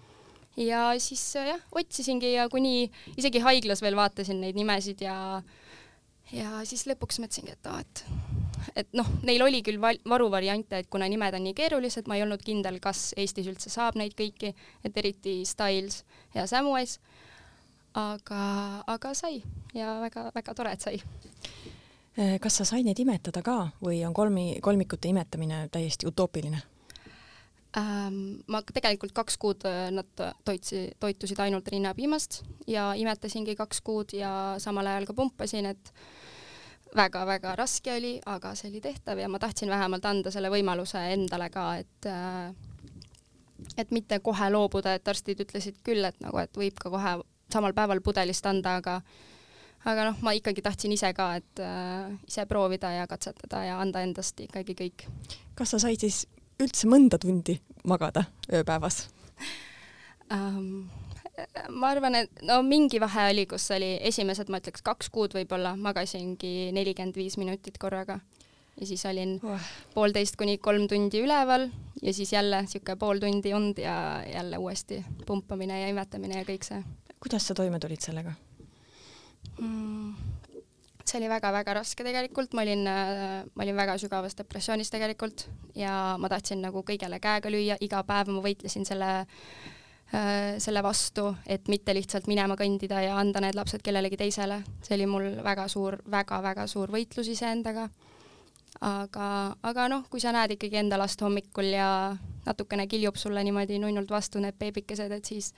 ja 0.59 0.91
siis 0.99 1.23
jah, 1.35 1.61
otsisingi 1.71 2.33
ja 2.33 2.49
kuni 2.51 2.91
isegi 3.15 3.39
haiglas 3.39 3.81
veel 3.81 3.95
vaatasin 3.95 4.41
neid 4.41 4.59
nimesid 4.59 5.01
ja 5.01 5.41
ja 6.31 6.61
siis 6.67 6.85
lõpuks 6.87 7.19
mõtlesingi, 7.23 7.55
et 7.55 7.67
aa, 7.67 7.79
et 7.79 8.05
et 8.75 8.89
noh, 8.97 9.07
neil 9.27 9.41
oli 9.45 9.61
küll 9.65 9.81
val-, 9.81 9.99
varuvariante, 10.09 10.83
et 10.83 10.89
kuna 10.91 11.07
nimed 11.11 11.35
on 11.37 11.45
nii 11.47 11.55
keerulised, 11.57 12.07
ma 12.07 12.17
ei 12.17 12.25
olnud 12.25 12.43
kindel, 12.45 12.79
kas 12.83 13.11
Eestis 13.19 13.49
üldse 13.51 13.71
saab 13.73 13.99
neid 13.99 14.15
kõiki, 14.17 14.53
et 14.83 14.97
eriti 14.97 15.41
Styles 15.47 16.03
ja 16.35 16.47
Samwise, 16.49 16.99
aga, 17.97 18.41
aga 18.87 19.13
sai 19.17 19.41
ja 19.77 19.97
väga-väga 20.03 20.57
tore, 20.57 20.75
et 20.75 20.83
sai. 20.83 21.01
Äh, 22.19 22.37
kas 22.43 22.59
sa 22.59 22.67
said 22.67 22.87
neid 22.87 22.99
imetada 22.99 23.43
ka 23.45 23.71
või 23.83 24.01
on 24.07 24.13
kolmi, 24.15 24.59
kolmikute 24.63 25.11
imetamine 25.11 25.65
täiesti 25.71 26.09
utoopiline? 26.09 26.59
Ähm, 27.79 28.41
ma 28.51 28.59
tegelikult 28.67 29.13
kaks 29.15 29.37
kuud 29.39 29.63
äh, 29.63 29.85
nad 29.95 30.09
toitsi, 30.43 30.89
toitusid 30.99 31.39
ainult 31.39 31.69
rinnapiimast 31.71 32.41
ja 32.67 32.89
imetasingi 32.99 33.55
kaks 33.55 33.79
kuud 33.87 34.11
ja 34.17 34.57
samal 34.59 34.89
ajal 34.91 35.07
ka 35.07 35.15
pumpasin, 35.15 35.69
et 35.71 35.93
väga-väga 36.95 37.55
raske 37.55 37.93
oli, 37.95 38.15
aga 38.25 38.53
see 38.55 38.69
oli 38.71 38.81
tehtav 38.83 39.19
ja 39.19 39.29
ma 39.31 39.39
tahtsin 39.39 39.69
vähemalt 39.69 40.05
anda 40.05 40.31
selle 40.31 40.51
võimaluse 40.51 41.01
endale 41.13 41.49
ka, 41.53 41.65
et 41.79 42.09
äh, 42.09 42.51
et 43.77 43.91
mitte 43.91 44.19
kohe 44.19 44.49
loobuda, 44.51 44.95
et 44.97 45.07
arstid 45.07 45.43
ütlesid 45.45 45.77
küll, 45.85 46.03
et 46.05 46.17
nagu, 46.23 46.37
et 46.41 46.57
võib 46.57 46.79
ka 46.81 46.89
kohe 46.89 47.19
samal 47.51 47.75
päeval 47.77 48.01
pudelist 48.03 48.45
anda, 48.49 48.77
aga 48.81 49.01
aga 49.85 50.09
noh, 50.11 50.19
ma 50.25 50.33
ikkagi 50.37 50.63
tahtsin 50.65 50.93
ise 50.93 51.13
ka, 51.17 51.31
et 51.41 51.63
äh, 51.63 52.11
ise 52.27 52.45
proovida 52.49 52.91
ja 52.95 53.07
katsetada 53.09 53.63
ja 53.65 53.79
anda 53.81 54.03
endast 54.05 54.39
ikkagi 54.43 54.77
kõik. 54.77 55.07
kas 55.55 55.75
sa 55.75 55.81
said 55.81 56.01
siis 56.03 56.25
üldse 56.61 56.89
mõnda 56.89 57.19
tundi 57.21 57.57
magada 57.87 58.27
ööpäevas 58.51 59.05
um,? 60.31 60.89
Ma 61.69 61.91
arvan, 61.93 62.15
et 62.23 62.43
no 62.47 62.59
mingi 62.65 62.99
vahe 63.01 63.29
oli, 63.31 63.45
kus 63.49 63.69
oli 63.75 63.95
esimesed, 64.09 64.51
ma 64.51 64.59
ütleks 64.61 64.83
kaks 64.85 65.09
kuud 65.13 65.35
võib-olla, 65.37 65.75
magasingi 65.79 66.71
nelikümmend 66.75 67.17
viis 67.17 67.37
minutit 67.41 67.79
korraga 67.81 68.19
ja 68.79 68.87
siis 68.87 69.05
olin 69.05 69.37
oh. 69.43 69.69
poolteist 69.93 70.37
kuni 70.39 70.57
kolm 70.57 70.87
tundi 70.89 71.21
üleval 71.23 71.67
ja 72.01 72.13
siis 72.13 72.33
jälle 72.33 72.63
niisugune 72.65 72.97
pool 72.99 73.19
tundi 73.19 73.53
und 73.53 73.77
ja 73.81 74.23
jälle 74.25 74.57
uuesti 74.57 75.03
pumpamine 75.25 75.81
ja 75.81 75.89
imetamine 75.91 76.39
ja 76.39 76.47
kõik 76.47 76.67
see. 76.67 76.83
kuidas 77.19 77.47
sa 77.47 77.55
toime 77.57 77.79
tulid 77.79 78.01
sellega 78.01 78.33
mm.? 79.59 80.13
see 81.05 81.17
oli 81.19 81.27
väga-väga 81.29 81.73
raske 81.73 82.05
tegelikult, 82.05 82.53
ma 82.53 82.61
olin, 82.61 82.85
ma 82.85 83.63
olin 83.65 83.75
väga 83.75 83.97
sügavas 83.99 84.37
depressioonis 84.37 84.93
tegelikult 84.93 85.47
ja 85.75 86.15
ma 86.21 86.29
tahtsin 86.29 86.61
nagu 86.61 86.85
kõigele 86.87 87.19
käega 87.19 87.51
lüüa, 87.51 87.77
iga 87.81 88.03
päev 88.07 88.29
ma 88.31 88.43
võitlesin 88.45 88.85
selle 88.87 89.09
äh, 89.19 89.25
Äh, 89.25 89.80
selle 90.59 90.83
vastu, 90.83 91.29
et 91.47 91.69
mitte 91.71 91.93
lihtsalt 91.95 92.25
minema 92.27 92.57
kõndida 92.59 92.99
ja 92.99 93.13
anda 93.15 93.39
need 93.39 93.55
lapsed 93.55 93.79
kellelegi 93.83 94.17
teisele. 94.19 94.57
see 94.83 94.95
oli 94.97 95.05
mul 95.07 95.27
väga 95.43 95.67
suur 95.71 96.01
väga,, 96.03 96.41
väga-väga 96.41 96.67
suur 96.67 96.91
võitlus 96.91 97.27
iseendaga. 97.31 97.89
aga, 98.81 99.55
aga 99.63 99.87
noh, 99.87 100.03
kui 100.09 100.19
sa 100.19 100.31
näed 100.31 100.55
ikkagi 100.55 100.77
enda 100.77 100.97
last 100.97 101.21
hommikul 101.21 101.65
ja 101.73 102.15
natukene 102.45 102.87
kiljub 102.87 103.15
sulle 103.15 103.43
niimoodi 103.43 103.79
nunnult 103.79 104.09
vastu 104.09 104.39
need 104.39 104.55
beebikesed, 104.59 105.11
et 105.11 105.25
siis, 105.25 105.53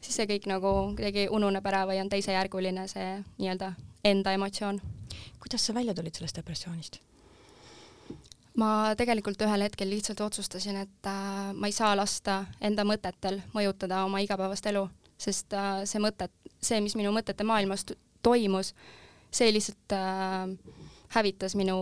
siis 0.00 0.16
see 0.16 0.26
kõik 0.26 0.48
nagu 0.50 0.72
kuidagi 0.96 1.28
ununeb 1.30 1.66
ära 1.66 1.84
või 1.86 2.00
on 2.00 2.08
teisejärguline 2.08 2.88
see 2.88 3.20
nii-öelda 3.38 3.72
enda 4.04 4.32
emotsioon. 4.32 4.80
kuidas 5.40 5.66
sa 5.66 5.74
välja 5.74 5.94
tulid 5.94 6.14
sellest 6.14 6.36
depressioonist? 6.36 7.00
Ma 8.60 8.68
tegelikult 8.96 9.42
ühel 9.44 9.66
hetkel 9.66 9.90
lihtsalt 9.90 10.20
otsustasin, 10.24 10.78
et 10.86 11.08
äh, 11.10 11.52
ma 11.54 11.68
ei 11.68 11.74
saa 11.76 11.92
lasta 11.96 12.42
enda 12.64 12.86
mõtetel 12.88 13.40
mõjutada 13.54 14.02
oma 14.06 14.22
igapäevast 14.24 14.68
elu, 14.72 14.86
sest 15.20 15.56
äh, 15.56 15.82
see 15.88 16.00
mõte, 16.02 16.30
see, 16.60 16.80
mis 16.84 16.96
minu 16.98 17.12
mõtete 17.14 17.44
maailmas 17.46 17.86
toimus, 18.24 18.72
see 19.34 19.52
lihtsalt 19.52 19.96
äh, 19.96 20.48
hävitas 21.16 21.56
minu, 21.58 21.76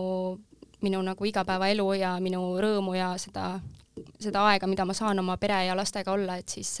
minu 0.83 1.01
nagu 1.05 1.31
igapäevaelu 1.31 1.87
ja 2.01 2.15
minu 2.23 2.43
rõõmu 2.61 2.97
ja 2.97 3.13
seda, 3.21 3.55
seda 4.19 4.43
aega, 4.51 4.67
mida 4.67 4.85
ma 4.87 4.95
saan 4.97 5.23
oma 5.23 5.39
pere 5.41 5.63
ja 5.69 5.77
lastega 5.77 6.13
olla, 6.13 6.37
et 6.41 6.51
siis 6.51 6.77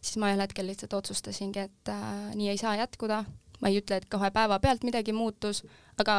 siis 0.00 0.16
ma 0.16 0.30
ühel 0.30 0.40
hetkel 0.40 0.64
lihtsalt 0.70 0.94
otsustasingi, 0.96 1.66
et 1.66 1.90
nii 2.38 2.48
ei 2.48 2.60
saa 2.60 2.78
jätkuda 2.78 3.24
ma 3.60 3.68
ei 3.68 3.80
ütle, 3.80 4.00
et 4.00 4.08
kohe 4.10 4.30
päevapealt 4.34 4.84
midagi 4.88 5.12
muutus, 5.12 5.62
aga 6.00 6.16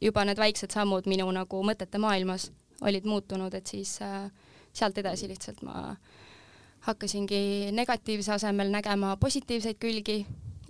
juba 0.00 0.24
need 0.24 0.38
väiksed 0.38 0.74
sammud 0.74 1.08
minu 1.10 1.26
nagu 1.34 1.62
mõtete 1.66 1.98
maailmas 2.02 2.50
olid 2.86 3.06
muutunud, 3.08 3.54
et 3.54 3.66
siis 3.66 3.96
äh, 4.04 4.30
sealt 4.76 4.98
edasi 4.98 5.28
lihtsalt 5.28 5.62
ma 5.66 5.96
hakkasingi 6.86 7.72
negatiivse 7.74 8.36
asemel 8.36 8.70
nägema 8.70 9.16
positiivseid 9.20 9.78
külgi, 9.82 10.20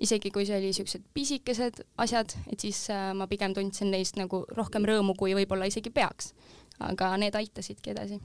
isegi 0.00 0.30
kui 0.32 0.46
see 0.49 0.56
oli 0.56 0.70
niisugused 0.70 1.04
pisikesed 1.16 1.82
asjad, 2.02 2.37
et 2.52 2.62
siis 2.62 2.87
äh, 2.94 3.11
ma 3.16 3.28
pigem 3.28 3.54
tundsin 3.56 3.90
neist 3.92 4.16
nagu 4.20 4.44
rohkem 4.56 4.87
rõõmu, 4.88 5.16
kui 5.18 5.35
võib-olla 5.37 5.68
isegi 5.68 5.90
peaks. 5.90 6.32
aga 6.78 7.14
need 7.16 7.35
aitasidki 7.35 7.90
edasi 7.90 8.18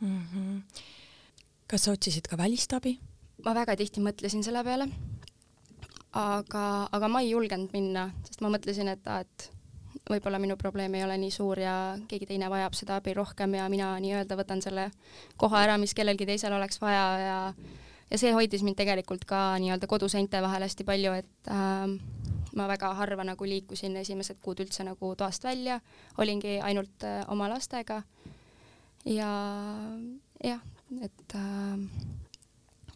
mm. 0.00 0.22
-hmm. 0.32 0.82
kas 1.66 1.84
sa 1.84 1.92
otsisid 1.92 2.28
ka 2.30 2.36
välist 2.38 2.72
abi? 2.72 2.98
ma 3.44 3.54
väga 3.54 3.76
tihti 3.76 4.00
mõtlesin 4.00 4.44
selle 4.44 4.62
peale 4.64 4.88
aga, 6.16 6.64
aga 6.92 7.08
ma 7.08 7.22
ei 7.24 7.32
julgenud 7.32 7.72
minna, 7.74 8.08
sest 8.24 8.40
ma 8.44 8.50
mõtlesin, 8.52 8.88
et 8.92 9.08
aa, 9.08 9.20
et 9.24 9.50
võib-olla 10.08 10.38
minu 10.40 10.56
probleem 10.56 10.94
ei 10.96 11.04
ole 11.04 11.18
nii 11.20 11.32
suur 11.32 11.60
ja 11.60 11.74
keegi 12.08 12.30
teine 12.30 12.48
vajab 12.50 12.76
seda 12.76 12.96
abi 12.96 13.12
rohkem 13.16 13.58
ja 13.58 13.66
mina 13.68 13.90
nii-öelda 14.00 14.38
võtan 14.38 14.62
selle 14.64 14.88
koha 15.36 15.66
ära, 15.66 15.76
mis 15.80 15.94
kellelgi 15.94 16.26
teisel 16.28 16.54
oleks 16.56 16.80
vaja 16.80 17.04
ja 17.20 17.38
ja 18.08 18.18
see 18.20 18.32
hoidis 18.32 18.64
mind 18.64 18.78
tegelikult 18.78 19.26
ka 19.28 19.58
nii-öelda 19.60 19.88
koduseinte 19.90 20.40
vahel 20.42 20.64
hästi 20.64 20.86
palju, 20.88 21.12
et 21.20 21.50
äh, 21.52 21.98
ma 22.56 22.68
väga 22.70 22.94
harva 22.96 23.26
nagu 23.28 23.44
liikusin 23.44 23.96
esimesed 24.00 24.40
kuud 24.42 24.62
üldse 24.64 24.86
nagu 24.88 25.12
toast 25.18 25.44
välja, 25.44 25.80
olingi 26.18 26.56
ainult 26.64 27.04
äh, 27.04 27.20
oma 27.28 27.50
lastega. 27.52 28.02
Ja 29.04 29.28
jah, 30.44 30.64
et 31.04 31.36
äh, 31.36 31.76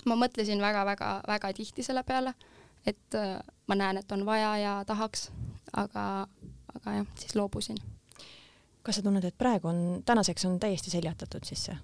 ma 0.08 0.16
mõtlesin 0.16 0.64
väga-väga-väga 0.64 1.52
tihti 1.60 1.84
selle 1.84 2.02
peale 2.08 2.32
et 2.86 3.14
äh, 3.18 3.38
ma 3.66 3.78
näen, 3.78 4.00
et 4.00 4.12
on 4.12 4.26
vaja 4.26 4.52
ja 4.58 4.74
tahaks, 4.86 5.30
aga, 5.72 6.26
aga 6.74 6.96
jah, 6.98 7.08
siis 7.18 7.36
loobusin. 7.38 7.78
kas 8.82 8.98
sa 8.98 9.02
tunned, 9.02 9.24
et 9.24 9.38
praegu 9.38 9.68
on, 9.70 10.02
tänaseks 10.06 10.44
on 10.48 10.58
täiesti 10.60 10.90
seljatatud 10.90 11.44
siis 11.46 11.64
see? 11.70 11.78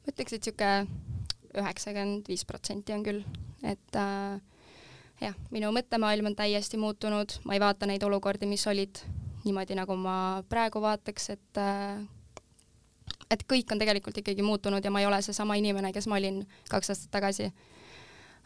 ma 0.00 0.12
ütleks, 0.12 0.32
et 0.34 0.46
niisugune 0.46 1.60
üheksakümmend 1.60 2.28
viis 2.30 2.44
protsenti 2.46 2.94
on 2.94 3.02
küll, 3.06 3.24
et 3.66 3.98
äh, 3.98 4.38
jah, 5.20 5.34
minu 5.54 5.72
mõttemaailm 5.74 6.30
on 6.30 6.38
täiesti 6.38 6.78
muutunud, 6.80 7.40
ma 7.44 7.56
ei 7.56 7.62
vaata 7.62 7.88
neid 7.90 8.02
olukordi, 8.06 8.48
mis 8.50 8.66
olid 8.70 9.02
niimoodi, 9.44 9.76
nagu 9.78 9.96
ma 9.96 10.16
praegu 10.48 10.82
vaataks, 10.82 11.30
et 11.34 11.60
äh, 11.60 12.00
et 13.30 13.44
kõik 13.46 13.70
on 13.72 13.78
tegelikult 13.78 14.18
ikkagi 14.18 14.42
muutunud 14.42 14.84
ja 14.84 14.90
ma 14.90 15.02
ei 15.02 15.06
ole 15.06 15.20
seesama 15.22 15.56
inimene, 15.60 15.92
kes 15.94 16.08
ma 16.10 16.18
olin 16.18 16.42
kaks 16.70 16.90
aastat 16.94 17.12
tagasi 17.14 17.50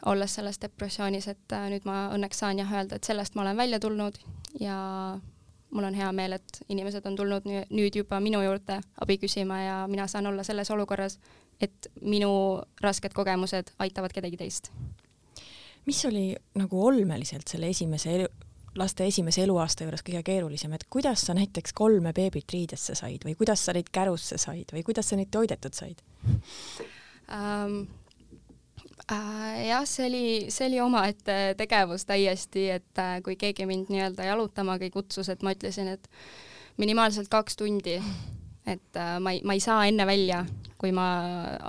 olles 0.07 0.35
selles 0.35 0.59
depressioonis, 0.61 1.29
et 1.29 1.53
äh, 1.57 1.69
nüüd 1.73 1.87
ma 1.89 2.09
õnneks 2.15 2.43
saan 2.45 2.59
jah 2.61 2.73
öelda, 2.73 2.99
et 2.99 3.05
sellest 3.05 3.35
ma 3.35 3.43
olen 3.43 3.57
välja 3.57 3.81
tulnud 3.81 4.19
ja 4.61 4.77
mul 5.75 5.85
on 5.85 5.95
hea 5.99 6.11
meel, 6.13 6.37
et 6.39 6.61
inimesed 6.69 7.07
on 7.07 7.17
tulnud 7.19 7.47
nüüd 7.49 7.97
juba 7.99 8.21
minu 8.23 8.43
juurde 8.45 8.79
abi 9.03 9.19
küsima 9.19 9.61
ja 9.63 9.79
mina 9.91 10.07
saan 10.11 10.27
olla 10.31 10.45
selles 10.47 10.71
olukorras, 10.71 11.19
et 11.61 11.91
minu 12.03 12.31
rasked 12.83 13.15
kogemused 13.15 13.75
aitavad 13.83 14.15
kedagi 14.15 14.39
teist. 14.39 14.71
mis 15.85 16.05
oli 16.05 16.35
nagu 16.57 16.87
olmeliselt 16.87 17.49
selle 17.49 17.69
esimese 17.69 18.15
elu, 18.15 18.29
laste 18.79 19.07
esimese 19.07 19.43
eluaasta 19.45 19.85
juures 19.85 20.03
kõige 20.07 20.23
keerulisem, 20.27 20.73
et 20.73 20.87
kuidas 20.91 21.27
sa 21.27 21.35
näiteks 21.35 21.75
kolme 21.77 22.13
beebit 22.13 22.53
riidesse 22.53 22.95
said 22.95 23.27
või 23.27 23.35
kuidas 23.39 23.65
sa 23.67 23.75
neid 23.77 23.91
kärusse 23.93 24.39
said 24.39 24.73
või 24.73 24.83
kuidas 24.87 25.11
sa 25.11 25.19
neid 25.19 25.31
toidetud 25.35 25.75
said 25.75 26.01
um,? 27.29 27.85
Äh,? 29.13 29.67
jah, 29.69 29.85
see 29.89 30.07
oli, 30.07 30.27
see 30.53 30.69
oli 30.69 30.81
omaette 30.81 31.55
tegevus 31.59 32.07
täiesti, 32.09 32.69
et 32.79 33.01
äh, 33.01 33.19
kui 33.25 33.37
keegi 33.41 33.67
mind 33.67 33.93
nii-öelda 33.93 34.29
jalutamagi 34.31 34.91
kutsus, 34.95 35.29
et 35.33 35.43
ma 35.43 35.55
ütlesin, 35.57 35.91
et 35.97 36.09
minimaalselt 36.81 37.29
kaks 37.33 37.57
tundi, 37.61 37.99
et 38.67 39.01
äh, 39.01 39.19
ma 39.21 39.35
ei, 39.35 39.43
ma 39.45 39.57
ei 39.57 39.63
saa 39.65 39.85
enne 39.89 40.07
välja, 40.07 40.45
kui 40.79 40.93
ma 40.93 41.09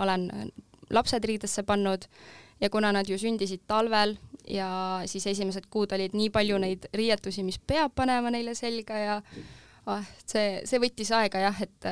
olen 0.04 0.30
lapsed 0.94 1.24
riidesse 1.25 1.63
pannud 1.63 2.08
ja 2.62 2.70
kuna 2.70 2.92
nad 2.96 3.10
ju 3.10 3.18
sündisid 3.20 3.65
talvel 3.68 4.15
ja 4.48 5.01
siis 5.10 5.27
esimesed 5.27 5.68
kuud 5.74 5.92
olid 5.96 6.13
nii 6.15 6.30
palju 6.30 6.58
neid 6.62 6.89
riietusi, 6.94 7.44
mis 7.44 7.60
peab 7.60 7.96
panema 7.96 8.32
neile 8.32 8.54
selga 8.56 9.00
ja 9.00 9.15
oh, 9.88 10.12
see, 10.25 10.62
see 10.65 10.80
võttis 10.82 11.12
aega 11.15 11.48
jah, 11.48 11.63
et 11.65 11.89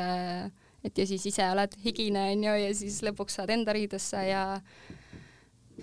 et 0.84 1.00
ja 1.00 1.06
siis 1.08 1.24
ise 1.30 1.46
oled 1.48 1.78
higine 1.86 2.26
onju 2.34 2.58
ja 2.60 2.74
siis 2.76 3.00
lõpuks 3.06 3.40
saad 3.40 3.54
enda 3.56 3.74
riidesse 3.76 4.20
ja 4.28 4.44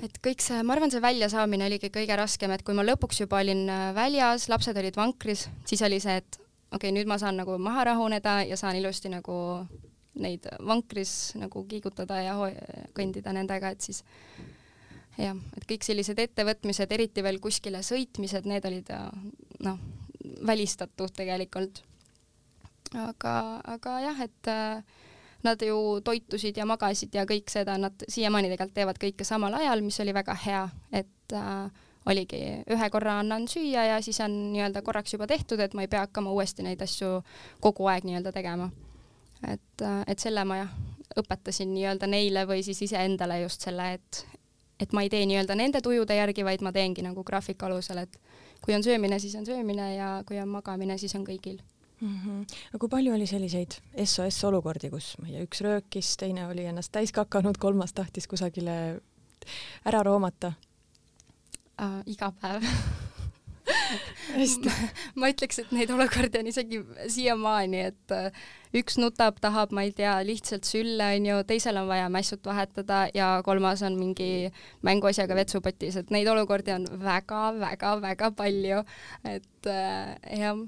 et 0.05 0.21
kõik 0.25 0.45
see, 0.45 0.61
ma 0.67 0.75
arvan, 0.77 0.93
see 0.93 1.03
väljasaamine 1.05 1.67
oligi 1.69 1.91
kõige 1.93 2.17
raskem, 2.19 2.53
et 2.55 2.65
kui 2.67 2.77
ma 2.77 2.85
lõpuks 2.87 3.23
juba 3.23 3.41
olin 3.45 3.67
äh, 3.71 3.91
väljas, 3.97 4.49
lapsed 4.53 4.77
olid 4.81 4.97
vankris, 4.99 5.49
siis 5.69 5.83
oli 5.87 6.01
see, 6.03 6.17
et 6.23 6.41
okei 6.41 6.79
okay,, 6.79 6.95
nüüd 6.95 7.11
ma 7.11 7.19
saan 7.21 7.41
nagu 7.41 7.57
maha 7.61 7.91
rahuneda 7.93 8.41
ja 8.49 8.59
saan 8.61 8.79
ilusti 8.79 9.13
nagu 9.13 9.37
neid 10.21 10.47
vankris 10.67 11.35
nagu 11.39 11.63
kiigutada 11.69 12.19
ja 12.23 12.35
kõndida 12.97 13.35
nendega, 13.35 13.71
et 13.73 13.85
siis 13.85 14.03
jah, 15.21 15.37
et 15.57 15.67
kõik 15.69 15.87
sellised 15.87 16.19
ettevõtmised, 16.19 16.91
eriti 16.93 17.25
veel 17.25 17.41
kuskile 17.43 17.83
sõitmised, 17.87 18.49
need 18.49 18.67
olid 18.67 18.91
noh, 19.67 19.79
välistatud 20.47 21.13
tegelikult. 21.17 21.83
aga, 22.95 23.35
aga 23.71 24.01
jah, 24.03 24.25
et 24.27 24.51
äh, 24.51 24.83
nad 25.43 25.63
ju 25.63 26.01
toitusid 26.05 26.57
ja 26.57 26.67
magasid 26.69 27.15
ja 27.15 27.25
kõik 27.29 27.51
seda, 27.53 27.79
nad 27.79 28.05
siiamaani 28.09 28.51
tegelikult 28.53 28.77
teevad 28.77 29.01
kõike 29.01 29.25
samal 29.25 29.55
ajal, 29.57 29.83
mis 29.85 30.01
oli 30.03 30.15
väga 30.15 30.37
hea, 30.45 30.65
et 30.93 31.37
äh, 31.37 31.71
oligi 32.11 32.41
ühe 32.71 32.91
korra 32.93 33.19
annan 33.21 33.47
süüa 33.49 33.87
ja 33.93 33.99
siis 34.05 34.21
on 34.25 34.37
nii-öelda 34.53 34.83
korraks 34.83 35.15
juba 35.15 35.27
tehtud, 35.31 35.61
et 35.61 35.75
ma 35.75 35.85
ei 35.85 35.91
pea 35.93 36.05
hakkama 36.07 36.33
uuesti 36.33 36.65
neid 36.67 36.83
asju 36.83 37.21
kogu 37.61 37.89
aeg 37.93 38.05
nii-öelda 38.09 38.33
tegema. 38.33 38.71
et, 39.49 39.83
äh, 39.83 40.03
et 40.07 40.19
selle 40.19 40.45
ma 40.45 40.61
jah, 40.61 40.75
õpetasin 41.21 41.73
nii-öelda 41.75 42.07
neile 42.07 42.45
või 42.47 42.63
siis 42.63 42.83
iseendale 42.83 43.41
just 43.43 43.65
selle, 43.65 43.95
et 43.95 44.27
et 44.81 44.93
ma 44.97 45.03
ei 45.05 45.11
tee 45.13 45.27
nii-öelda 45.29 45.55
nende 45.55 45.81
tujude 45.85 46.15
järgi, 46.17 46.45
vaid 46.45 46.63
ma 46.65 46.73
teengi 46.73 47.03
nagu 47.05 47.25
graafiku 47.25 47.67
alusel, 47.67 47.99
et 47.99 48.17
kui 48.65 48.75
on 48.75 48.85
söömine, 48.85 49.19
siis 49.19 49.35
on 49.37 49.45
söömine 49.47 49.95
ja 49.95 50.23
kui 50.29 50.41
on 50.41 50.49
magamine, 50.49 50.97
siis 50.99 51.15
on 51.15 51.27
kõigil 51.27 51.61
mm. 52.01 52.17
-hmm. 52.17 52.57
aga 52.71 52.79
kui 52.79 52.89
palju 52.89 53.15
oli 53.15 53.27
selliseid 53.27 53.79
SOS 54.05 54.45
olukordi, 54.45 54.91
kus 54.91 55.13
ma 55.21 55.29
ei 55.29 55.37
tea, 55.37 55.45
üks 55.49 55.65
röökis, 55.67 56.17
teine 56.17 56.47
oli 56.47 56.65
ennast 56.65 56.93
täis 56.93 57.13
kakanud, 57.13 57.59
kolmas 57.59 57.93
tahtis 57.93 58.29
kusagile 58.29 59.01
ära 59.85 60.03
roomata 60.03 60.53
uh,? 61.83 62.01
iga 62.07 62.33
päev 62.41 62.65
hästi 64.39 64.73
ma 65.19 65.31
ütleks, 65.33 65.61
et 65.63 65.73
neid 65.75 65.91
olukordi 65.95 66.41
on 66.41 66.49
isegi 66.51 66.81
siiamaani, 67.13 67.81
et 67.91 68.15
uh, 68.15 68.43
üks 68.77 68.99
nutab, 69.01 69.41
tahab, 69.43 69.73
ma 69.75 69.85
ei 69.87 69.93
tea, 69.97 70.17
lihtsalt 70.27 70.69
sülle 70.69 71.13
onju, 71.17 71.41
teisel 71.49 71.81
on 71.81 71.89
vaja 71.91 72.09
mässut 72.13 72.47
vahetada 72.47 73.07
ja 73.15 73.33
kolmas 73.47 73.83
on 73.87 73.99
mingi 73.99 74.51
mänguasjaga 74.87 75.39
vetsupotis, 75.39 75.99
et 76.01 76.13
neid 76.15 76.31
olukordi 76.31 76.75
on 76.77 76.87
väga-väga-väga 77.03 78.31
palju, 78.39 78.85
et 79.25 79.71
uh, 79.71 80.15
jah 80.39 80.65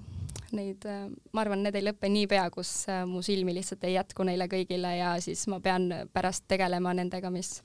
neid, 0.56 0.86
äh, 0.88 1.06
ma 1.32 1.44
arvan, 1.44 1.62
need 1.64 1.76
ei 1.78 1.86
lõpe 1.86 2.10
niipea, 2.12 2.46
kus 2.54 2.70
äh, 2.92 3.02
mu 3.08 3.22
silmi 3.24 3.54
lihtsalt 3.56 3.84
ei 3.88 3.96
jätku 3.96 4.26
neile 4.28 4.48
kõigile 4.52 4.94
ja 4.98 5.14
siis 5.22 5.44
ma 5.50 5.60
pean 5.64 5.88
pärast 6.12 6.46
tegelema 6.50 6.94
nendega, 6.96 7.30
mis, 7.34 7.58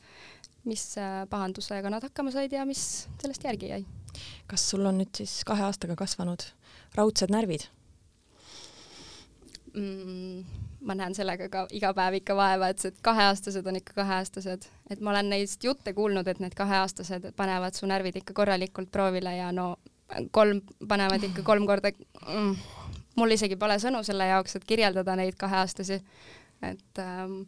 mis 0.67 0.89
äh, 1.01 1.24
pahandusega 1.32 1.91
nad 1.94 2.06
hakkama 2.08 2.34
said 2.36 2.53
ja 2.56 2.65
mis 2.67 3.08
sellest 3.22 3.48
järgi 3.48 3.74
jäi. 3.74 3.82
kas 4.48 4.70
sul 4.70 4.86
on 4.86 5.01
nüüd 5.01 5.13
siis 5.20 5.41
kahe 5.46 5.65
aastaga 5.67 5.98
kasvanud 6.00 6.48
raudsed 6.98 7.34
närvid 7.34 7.67
mm,? 9.74 10.63
ma 10.88 10.96
näen 10.96 11.15
sellega 11.17 11.50
ka 11.51 11.65
iga 11.75 11.91
päev 11.98 12.20
ikka 12.22 12.36
vaeva, 12.38 12.70
et 12.72 12.79
see 12.79 12.94
kaheaastased 13.03 13.65
on 13.67 13.79
ikka 13.79 13.96
kaheaastased, 13.98 14.67
et 14.89 15.01
ma 15.03 15.12
olen 15.12 15.32
neist 15.34 15.63
jutte 15.63 15.94
kuulnud, 15.98 16.27
et 16.27 16.39
need 16.44 16.56
kaheaastased 16.56 17.32
panevad 17.36 17.75
su 17.75 17.89
närvid 17.89 18.22
ikka 18.22 18.36
korralikult 18.38 18.91
proovile 18.94 19.36
ja 19.38 19.51
no 19.51 19.74
kolm 20.32 20.62
panevad 20.88 21.24
ikka 21.27 21.44
kolm 21.44 21.65
korda 21.67 21.91
mm, 21.91 22.53
mul 23.17 23.33
isegi 23.33 23.57
pole 23.59 23.77
sõnu 23.81 24.03
selle 24.05 24.29
jaoks, 24.29 24.57
et 24.57 24.65
kirjeldada 24.67 25.15
neid 25.19 25.38
kaheaastasi. 25.39 26.01
et 26.65 27.01
ähm, 27.01 27.41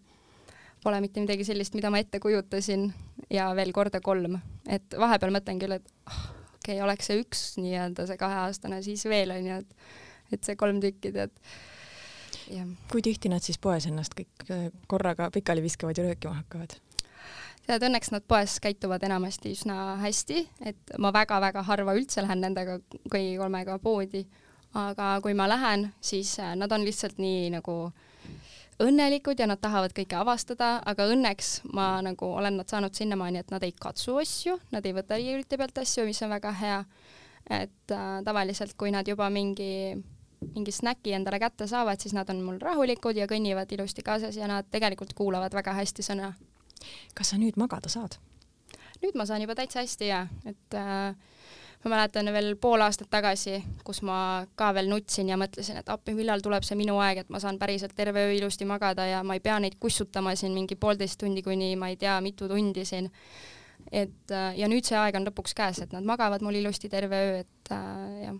pole 0.84 0.99
mitte 1.01 1.21
midagi 1.23 1.45
sellist, 1.47 1.73
mida 1.75 1.91
ma 1.91 2.01
ette 2.01 2.19
kujutasin 2.21 2.89
ja 3.34 3.49
veel 3.58 3.73
korda 3.75 4.01
kolm, 4.01 4.38
et 4.69 4.97
vahepeal 4.99 5.34
mõtlen 5.36 5.60
küll, 5.62 5.75
et 5.79 5.89
oh, 6.08 6.21
okei 6.60 6.77
okay,, 6.77 6.84
oleks 6.86 7.10
see 7.10 7.23
üks 7.23 7.41
nii-öelda 7.60 8.05
see 8.10 8.19
kaheaastane, 8.19 8.82
siis 8.86 9.05
veel 9.10 9.34
onju, 9.36 9.60
et, 9.63 9.89
et 10.36 10.45
see 10.45 10.60
kolm 10.60 10.82
tükki 10.84 11.13
tead. 11.15 11.34
kui 12.91 13.01
tihti 13.05 13.29
nad 13.29 13.45
siis 13.45 13.60
poes 13.62 13.86
ennast 13.89 14.15
kõik 14.17 14.45
äh, 14.53 14.69
korraga 14.88 15.29
pikali 15.34 15.65
viskavad 15.65 15.97
ja 15.97 16.05
röökima 16.08 16.38
hakkavad? 16.41 16.77
tead, 17.69 17.86
õnneks 17.86 18.13
nad 18.13 18.25
poes 18.25 18.58
käituvad 18.63 19.03
enamasti 19.05 19.51
üsna 19.53 19.97
hästi, 20.01 20.45
et 20.71 20.93
ma 20.97 21.12
väga-väga 21.13 21.62
harva 21.67 21.93
üldse 21.97 22.23
lähen 22.25 22.41
nendega 22.41 22.79
kõigi 23.12 23.36
kolmega 23.38 23.77
poodi, 23.84 24.23
aga 24.77 25.19
kui 25.23 25.34
ma 25.34 25.47
lähen, 25.49 25.89
siis 26.01 26.36
äh, 26.39 26.55
nad 26.55 26.71
on 26.71 26.86
lihtsalt 26.86 27.17
nii 27.17 27.49
nagu 27.55 27.91
õnnelikud 28.79 29.39
ja 29.39 29.47
nad 29.49 29.60
tahavad 29.60 29.93
kõike 29.95 30.15
avastada, 30.15 30.77
aga 30.88 31.10
õnneks 31.12 31.62
ma 31.75 31.97
nagu 32.05 32.29
olen 32.39 32.62
nad 32.62 32.69
saanud 32.71 32.95
sinnamaani, 32.95 33.41
et 33.43 33.51
nad 33.51 33.63
ei 33.63 33.73
katsu 33.75 34.19
asju, 34.21 34.60
nad 34.71 34.86
ei 34.86 34.95
võta 34.95 35.17
riiulite 35.19 35.58
pealt 35.60 35.82
asju, 35.84 36.05
mis 36.08 36.21
on 36.23 36.32
väga 36.36 36.53
hea. 36.62 36.84
et 37.49 37.91
äh, 37.91 38.21
tavaliselt, 38.23 38.75
kui 38.77 38.91
nad 38.91 39.08
juba 39.08 39.29
mingi 39.29 39.97
mingi 40.55 40.71
snäki 40.71 41.12
endale 41.12 41.39
kätte 41.39 41.67
saavad, 41.67 41.99
siis 41.99 42.13
nad 42.13 42.29
on 42.29 42.39
mul 42.41 42.62
rahulikud 42.62 43.17
ja 43.17 43.25
kõnnivad 43.27 43.71
ilusti 43.75 44.01
kaasas 44.01 44.38
ja 44.39 44.47
nad 44.47 44.69
tegelikult 44.71 45.12
kuulavad 45.13 45.53
väga 45.53 45.73
hästi 45.73 46.05
sõna 46.05 46.34
kas 47.17 47.34
sa 47.34 47.39
nüüd 47.39 47.60
magada 47.60 47.91
saad? 47.91 48.17
nüüd 48.99 49.15
ma 49.15 49.23
saan 49.27 49.43
juba 49.43 49.55
täitsa 49.55 49.79
hästi 49.79 50.10
ja, 50.10 50.25
et 50.49 50.75
äh, 50.75 51.15
ma 51.83 51.91
mäletan 51.93 52.27
veel 52.33 52.55
pool 52.59 52.81
aastat 52.83 53.07
tagasi, 53.11 53.59
kus 53.87 54.01
ma 54.07 54.45
ka 54.59 54.71
veel 54.75 54.89
nutsin 54.91 55.29
ja 55.31 55.37
mõtlesin, 55.39 55.79
et 55.79 55.91
appi, 55.91 56.13
millal 56.17 56.43
tuleb 56.43 56.65
see 56.67 56.77
minu 56.79 56.97
aeg, 56.99 57.23
et 57.23 57.31
ma 57.31 57.39
saan 57.39 57.59
päriselt 57.61 57.95
terve 57.95 58.25
öö 58.27 58.35
ilusti 58.35 58.67
magada 58.67 59.05
ja 59.07 59.21
ma 59.23 59.37
ei 59.37 59.43
pea 59.43 59.59
neid 59.63 59.77
kussutama 59.79 60.35
siin 60.39 60.53
mingi 60.55 60.75
poolteist 60.75 61.19
tundi 61.21 61.43
kuni 61.45 61.75
ma 61.79 61.91
ei 61.91 61.95
tea, 61.99 62.19
mitu 62.21 62.49
tundi 62.51 62.85
siin. 62.85 63.09
et 63.91 64.31
äh, 64.31 64.57
ja 64.59 64.67
nüüd 64.67 64.83
see 64.85 64.97
aeg 64.99 65.15
on 65.15 65.27
lõpuks 65.29 65.55
käes, 65.55 65.79
et 65.79 65.95
nad 65.95 66.03
magavad 66.03 66.43
mul 66.43 66.59
ilusti 66.59 66.89
terve 66.91 67.15
öö, 67.15 67.39
et 67.45 67.71
äh, 67.71 68.23
jah. 68.25 68.39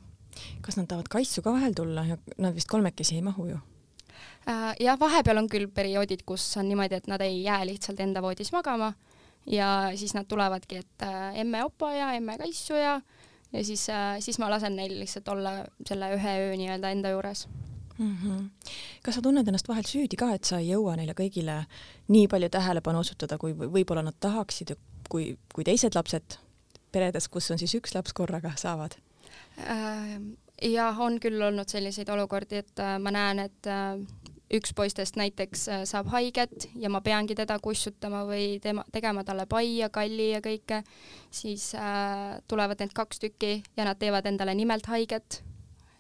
kas 0.62 0.78
nad 0.78 0.88
tahavad 0.92 1.08
kaisu 1.08 1.42
ka 1.42 1.56
vahel 1.56 1.74
tulla 1.74 2.04
ja 2.06 2.18
nad 2.38 2.56
vist 2.56 2.68
kolmekesi 2.68 3.16
ei 3.16 3.24
mahu 3.24 3.48
ju? 3.54 3.62
Äh, 4.50 4.74
jah, 4.84 5.00
vahepeal 5.00 5.40
on 5.40 5.48
küll 5.48 5.72
perioodid, 5.72 6.26
kus 6.28 6.44
on 6.60 6.68
niimoodi, 6.68 7.00
et 7.00 7.08
nad 7.08 7.24
ei 7.24 7.40
jää 7.44 7.64
lihtsalt 7.72 8.00
enda 8.04 8.22
voodis 8.22 8.52
magama 8.52 8.92
ja 9.48 9.92
siis 9.96 10.14
nad 10.14 10.28
tulevadki, 10.28 10.84
et 10.84 11.08
äh, 11.08 11.40
emme 11.40 11.64
opa 11.64 11.94
ja 11.96 12.12
emme 12.20 12.38
kaisu 12.38 12.76
ja 12.76 13.00
ja 13.54 13.64
siis, 13.64 13.88
äh, 13.90 14.20
siis 14.20 14.40
ma 14.40 14.50
lasen 14.50 14.76
neil 14.76 15.00
lihtsalt 15.00 15.28
olla 15.28 15.56
selle 15.88 16.14
ühe 16.16 16.36
öö 16.46 16.58
nii-öelda 16.58 16.92
enda 16.96 17.14
juures 17.16 17.48
mm. 18.00 18.18
-hmm. 18.18 18.50
kas 19.04 19.16
sa 19.16 19.22
tunned 19.22 19.48
ennast 19.48 19.68
vahel 19.68 19.88
süüdi 19.88 20.20
ka, 20.20 20.34
et 20.34 20.44
sa 20.44 20.60
ei 20.60 20.70
jõua 20.72 20.96
neile 20.96 21.14
kõigile 21.18 21.64
nii 22.08 22.28
palju 22.28 22.50
tähelepanu 22.50 23.00
osutada, 23.00 23.38
kui 23.38 23.54
võib-olla 23.54 24.04
nad 24.06 24.18
tahaksid, 24.20 24.76
kui, 25.10 25.38
kui 25.54 25.64
teised 25.64 25.96
lapsed 25.96 26.40
peredes, 26.92 27.28
kus 27.28 27.52
on 27.52 27.58
siis 27.58 27.76
üks 27.76 27.96
laps 27.96 28.14
korraga, 28.14 28.54
saavad 28.56 28.98
äh,? 29.58 30.20
jah, 30.62 31.00
on 31.00 31.20
küll 31.20 31.42
olnud 31.42 31.70
selliseid 31.70 32.10
olukordi, 32.10 32.64
et 32.64 32.80
äh, 32.84 32.98
ma 33.00 33.12
näen, 33.12 33.40
et 33.40 33.68
äh, 33.68 33.96
üks 34.54 34.74
poistest 34.76 35.18
näiteks 35.20 35.68
äh, 35.70 35.84
saab 35.90 36.10
haiget 36.14 36.70
ja 36.80 36.90
ma 36.90 37.02
peangi 37.06 37.36
teda 37.38 37.60
kussutama 37.62 38.24
või 38.28 38.58
tema, 38.64 38.84
tegema 38.92 39.24
talle 39.24 39.46
pai 39.50 39.78
ja 39.78 39.90
kalli 39.94 40.32
ja 40.32 40.42
kõike, 40.46 40.82
siis 41.32 41.72
äh, 41.78 42.40
tulevad 42.50 42.82
need 42.82 42.96
kaks 42.98 43.22
tükki 43.22 43.60
ja 43.78 43.86
nad 43.86 44.00
teevad 44.02 44.26
endale 44.30 44.56
nimelt 44.58 44.90
haiget. 44.90 45.44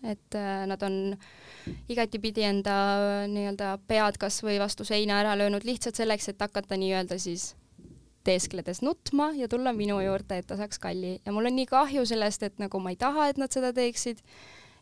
et 0.03 0.35
äh, 0.35 0.65
nad 0.65 0.81
on 0.83 1.17
igatipidi 1.91 2.43
enda 2.47 2.75
äh, 2.97 3.23
nii-öelda 3.27 3.77
pead 3.87 4.17
kas 4.17 4.41
või 4.43 4.59
vastu 4.59 4.85
seina 4.87 5.19
ära 5.19 5.37
löönud 5.37 5.65
lihtsalt 5.67 5.95
selleks, 5.95 6.29
et 6.29 6.39
hakata 6.39 6.77
nii-öelda 6.79 7.19
siis 7.19 7.53
teeskledes 8.23 8.81
nutma 8.81 9.31
ja 9.35 9.47
tulla 9.47 9.73
minu 9.73 9.99
juurde, 10.03 10.39
et 10.39 10.47
ta 10.47 10.57
saaks 10.59 10.79
kalli 10.79 11.19
ja 11.25 11.33
mul 11.35 11.49
on 11.49 11.55
nii 11.55 11.67
kahju 11.69 12.05
sellest, 12.05 12.43
et 12.43 12.59
nagu 12.59 12.79
ma 12.79 12.93
ei 12.93 12.99
taha, 12.99 13.29
et 13.29 13.37
nad 13.37 13.51
seda 13.51 13.73
teeksid 13.75 14.23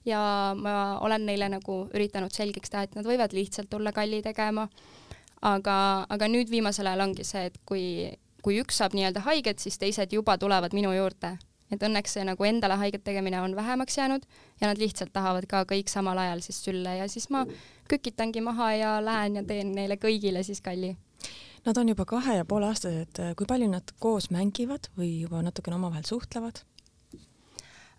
ja 0.07 0.19
ma 0.55 0.99
olen 1.03 1.25
neile 1.27 1.49
nagu 1.51 1.81
üritanud 1.93 2.33
selgeks 2.33 2.71
teha, 2.71 2.85
et 2.87 2.95
nad 2.95 3.07
võivad 3.07 3.35
lihtsalt 3.35 3.69
tulla 3.69 3.91
kalli 3.95 4.21
tegema. 4.25 4.67
aga, 5.41 6.05
aga 6.09 6.27
nüüd 6.27 6.49
viimasel 6.49 6.87
ajal 6.89 7.03
ongi 7.05 7.23
see, 7.23 7.43
et 7.51 7.57
kui, 7.65 7.83
kui 8.41 8.57
üks 8.57 8.79
saab 8.81 8.95
nii-öelda 8.97 9.21
haiget, 9.27 9.59
siis 9.59 9.77
teised 9.77 10.13
juba 10.13 10.37
tulevad 10.37 10.73
minu 10.73 10.93
juurde. 10.95 11.37
et 11.71 11.81
õnneks 11.83 12.13
see 12.15 12.23
nagu 12.23 12.43
endale 12.47 12.77
haiget 12.79 13.03
tegemine 13.03 13.41
on 13.41 13.55
vähemaks 13.55 13.97
jäänud 13.97 14.23
ja 14.61 14.67
nad 14.67 14.77
lihtsalt 14.79 15.11
tahavad 15.13 15.45
ka 15.51 15.65
kõik 15.67 15.91
samal 15.91 16.17
ajal 16.17 16.39
siis 16.39 16.61
sülle 16.63 16.95
ja 16.97 17.07
siis 17.11 17.29
ma 17.29 17.45
kükitangi 17.91 18.41
maha 18.41 18.71
ja 18.73 18.93
lähen 19.03 19.35
ja 19.35 19.43
teen 19.43 19.75
neile 19.75 19.99
kõigile 19.99 20.43
siis 20.47 20.61
kalli 20.61 20.95
Nad 21.65 21.77
on 21.77 21.89
juba 21.89 22.05
kahe 22.07 22.37
ja 22.37 22.45
poole 22.47 22.69
aastased, 22.71 23.19
kui 23.35 23.47
palju 23.49 23.67
nad 23.67 23.91
koos 23.99 24.29
mängivad 24.31 24.87
või 24.95 25.09
juba 25.25 25.41
natukene 25.43 25.75
omavahel 25.75 26.05
suhtlevad? 26.07 26.61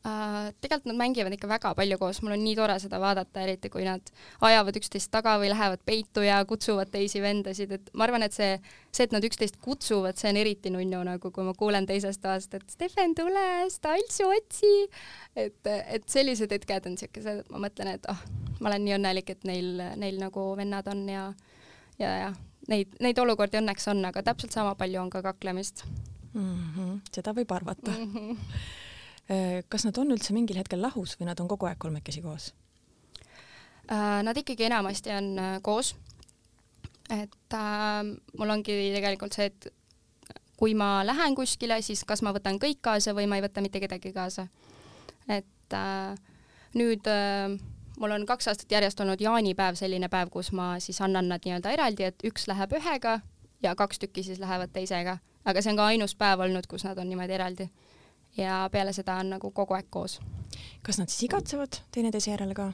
Uh, 0.08 0.48
tegelikult 0.62 0.88
nad 0.88 0.98
mängivad 1.00 1.34
ikka 1.34 1.48
väga 1.50 1.72
palju 1.76 1.98
koos, 2.00 2.20
mul 2.24 2.32
on 2.36 2.40
nii 2.44 2.54
tore 2.56 2.76
seda 2.80 3.00
vaadata, 3.02 3.42
eriti 3.44 3.68
kui 3.72 3.84
nad 3.84 4.12
ajavad 4.48 4.78
üksteist 4.80 5.10
taga 5.12 5.34
või 5.42 5.50
lähevad 5.52 5.82
peitu 5.84 6.24
ja 6.24 6.38
kutsuvad 6.48 6.88
teisi 6.94 7.20
vendasid, 7.20 7.74
et 7.76 7.90
ma 7.92 8.06
arvan, 8.06 8.24
et 8.24 8.36
see, 8.36 8.54
see, 8.88 9.04
et 9.04 9.12
nad 9.12 9.24
üksteist 9.28 9.58
kutsuvad, 9.64 10.16
see 10.16 10.30
on 10.32 10.40
eriti 10.40 10.72
nunnu 10.72 11.02
nagu, 11.10 11.32
kui 11.34 11.44
ma 11.44 11.52
kuulen 11.58 11.86
teisest 11.88 12.22
toast, 12.24 12.54
et 12.56 12.64
Stefen, 12.72 13.12
tule, 13.18 13.44
Staltsu 13.74 14.30
otsi. 14.32 14.72
et, 15.36 15.60
et 15.66 16.08
sellised 16.08 16.56
hetked 16.56 16.88
on 16.88 16.96
siukesed, 17.00 17.44
ma 17.52 17.66
mõtlen, 17.68 17.92
et 17.98 18.08
oh, 18.08 18.24
ma 18.62 18.72
olen 18.72 18.86
nii 18.86 18.96
õnnelik, 18.96 19.36
et 19.36 19.46
neil, 19.50 19.74
neil 20.00 20.22
nagu 20.22 20.50
vennad 20.58 20.88
on 20.94 21.04
ja 21.12 21.28
ja, 21.98 22.10
ja 22.24 22.34
neid, 22.70 22.96
neid 23.02 23.18
olukordi 23.18 23.60
õnneks 23.60 23.88
on, 23.92 24.02
aga 24.08 24.22
täpselt 24.26 24.54
sama 24.54 24.74
palju 24.78 25.00
on 25.02 25.10
ka 25.12 25.22
kaklemist 25.26 25.84
mm. 26.32 26.58
-hmm. 26.76 27.00
seda 27.12 27.34
võib 27.36 27.52
arvata 27.54 27.90
mm. 27.90 28.12
-hmm. 28.14 28.36
Kas 29.68 29.84
nad 29.84 29.98
on 30.00 30.14
üldse 30.14 30.32
mingil 30.32 30.56
hetkel 30.56 30.80
lahus 30.80 31.18
või 31.20 31.26
nad 31.28 31.40
on 31.42 31.48
kogu 31.50 31.68
aeg 31.68 31.76
kolmekesi 31.78 32.22
koos? 32.24 32.52
Äh, 33.92 34.22
nad 34.24 34.36
ikkagi 34.36 34.64
enamasti 34.68 35.12
on 35.12 35.38
äh, 35.38 35.58
koos. 35.62 35.96
et 37.10 37.54
äh, 37.54 38.04
mul 38.38 38.50
ongi 38.50 38.74
tegelikult 38.94 39.36
see, 39.36 39.46
et 39.48 39.68
kui 40.58 40.74
ma 40.74 41.06
lähen 41.06 41.34
kuskile, 41.38 41.78
siis 41.82 42.02
kas 42.04 42.22
ma 42.26 42.34
võtan 42.34 42.58
kõik 42.58 42.82
kaasa 42.82 43.14
või 43.14 43.28
ma 43.30 43.38
ei 43.38 43.44
võta 43.46 43.62
mitte 43.62 43.80
kedagi 43.80 44.12
kaasa. 44.12 44.48
et 45.28 45.76
äh, 45.76 46.18
nüüd 46.74 47.06
äh, 47.06 47.56
mul 47.98 48.10
on 48.10 48.26
kaks 48.26 48.48
aastat 48.48 48.72
järjest 48.72 49.00
olnud 49.00 49.20
jaanipäev 49.20 49.78
selline 49.78 50.08
päev, 50.08 50.30
kus 50.34 50.52
ma 50.52 50.74
siis 50.80 51.00
annan 51.00 51.28
nad 51.28 51.44
nii-öelda 51.44 51.72
eraldi, 51.72 52.10
et 52.10 52.24
üks 52.24 52.48
läheb 52.50 52.74
ühega 52.80 53.20
ja 53.62 53.74
kaks 53.74 53.98
tükki 53.98 54.22
siis 54.22 54.40
lähevad 54.42 54.72
teisega, 54.72 55.18
aga 55.44 55.62
see 55.62 55.72
on 55.72 55.80
ka 55.80 55.86
ainus 55.92 56.14
päev 56.18 56.44
olnud, 56.44 56.66
kus 56.66 56.84
nad 56.84 56.98
on 56.98 57.08
niimoodi 57.08 57.38
eraldi. 57.38 57.70
Ja 58.38 58.68
peale 58.72 58.92
seda 58.92 59.18
on 59.22 59.34
nagu 59.36 59.50
kogu 59.54 59.74
aeg 59.74 59.86
koos. 59.90 60.20
kas 60.82 60.98
nad 60.98 61.10
siis 61.10 61.28
igatsevad 61.28 61.80
teineteise 61.94 62.30
järele 62.30 62.54
ka? 62.54 62.72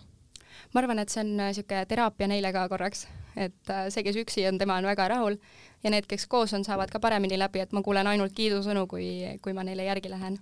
ma 0.75 0.81
arvan, 0.81 0.99
et 1.03 1.13
see 1.13 1.23
on 1.25 1.37
niisugune 1.39 1.83
äh, 1.83 1.87
teraapia 1.89 2.29
neile 2.31 2.53
ka 2.55 2.67
korraks, 2.69 3.07
et 3.37 3.71
äh, 3.71 3.87
see, 3.91 4.05
kes 4.07 4.19
üksi 4.23 4.47
on, 4.49 4.59
tema 4.59 4.79
on 4.81 4.89
väga 4.89 5.09
rahul 5.11 5.39
ja 5.85 5.93
need, 5.93 6.07
kes 6.11 6.27
koos 6.31 6.55
on, 6.55 6.65
saavad 6.65 6.93
ka 6.93 7.01
paremini 7.01 7.39
läbi, 7.39 7.63
et 7.65 7.73
ma 7.73 7.83
kuulen 7.83 8.07
ainult 8.11 8.35
kiidusõnu, 8.37 8.87
kui, 8.91 9.09
kui 9.43 9.57
ma 9.57 9.65
neile 9.67 9.87
järgi 9.89 10.13
lähen. 10.13 10.39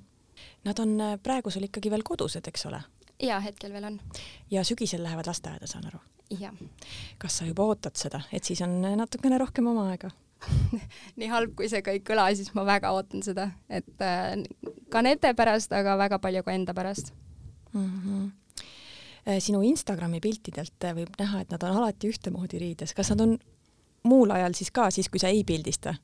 Nad 0.67 0.79
on 0.83 0.97
äh, 1.01 1.15
praegu 1.23 1.51
sul 1.51 1.69
ikkagi 1.69 1.91
veel 1.93 2.05
kodused, 2.07 2.49
eks 2.49 2.67
ole? 2.71 2.83
jaa, 3.23 3.39
hetkel 3.41 3.73
veel 3.73 3.87
on. 3.87 4.01
ja 4.51 4.65
sügisel 4.67 5.03
lähevad 5.05 5.29
lasteaeda, 5.31 5.69
saan 5.71 5.87
aru? 5.91 6.03
jah. 6.41 6.55
kas 7.19 7.39
sa 7.39 7.47
juba 7.47 7.65
ootad 7.69 7.97
seda, 7.97 8.23
et 8.33 8.45
siis 8.45 8.61
on 8.65 8.81
natukene 8.83 9.39
rohkem 9.39 9.67
oma 9.69 9.91
aega 9.93 10.11
nii 11.21 11.31
halb, 11.33 11.55
kui 11.59 11.71
see 11.71 11.83
ka 11.85 11.95
ei 11.95 12.03
kõla, 12.05 12.29
siis 12.37 12.53
ma 12.57 12.67
väga 12.69 12.93
ootan 12.97 13.25
seda, 13.25 13.51
et 13.71 14.05
äh, 14.05 14.37
ka 14.93 15.03
nende 15.05 15.35
pärast, 15.39 15.73
aga 15.77 15.97
väga 16.01 16.21
palju 16.23 16.45
ka 16.47 16.55
enda 16.57 16.75
pärast 16.75 17.13
mm. 17.73 17.91
-hmm. 18.05 19.41
sinu 19.41 19.63
Instagrami 19.63 20.21
piltidelt 20.21 20.85
äh, 20.85 20.95
võib 20.95 21.19
näha, 21.19 21.41
et 21.41 21.51
nad 21.51 21.63
on 21.63 21.77
alati 21.83 22.09
ühtemoodi 22.09 22.59
riides, 22.59 22.95
kas 22.95 23.11
nad 23.11 23.21
on 23.21 23.39
muul 24.03 24.31
ajal 24.31 24.55
siis 24.55 24.71
ka, 24.71 24.91
siis 24.91 25.09
kui 25.09 25.21
sa 25.21 25.29
ei 25.29 25.45
pildista 25.45 25.95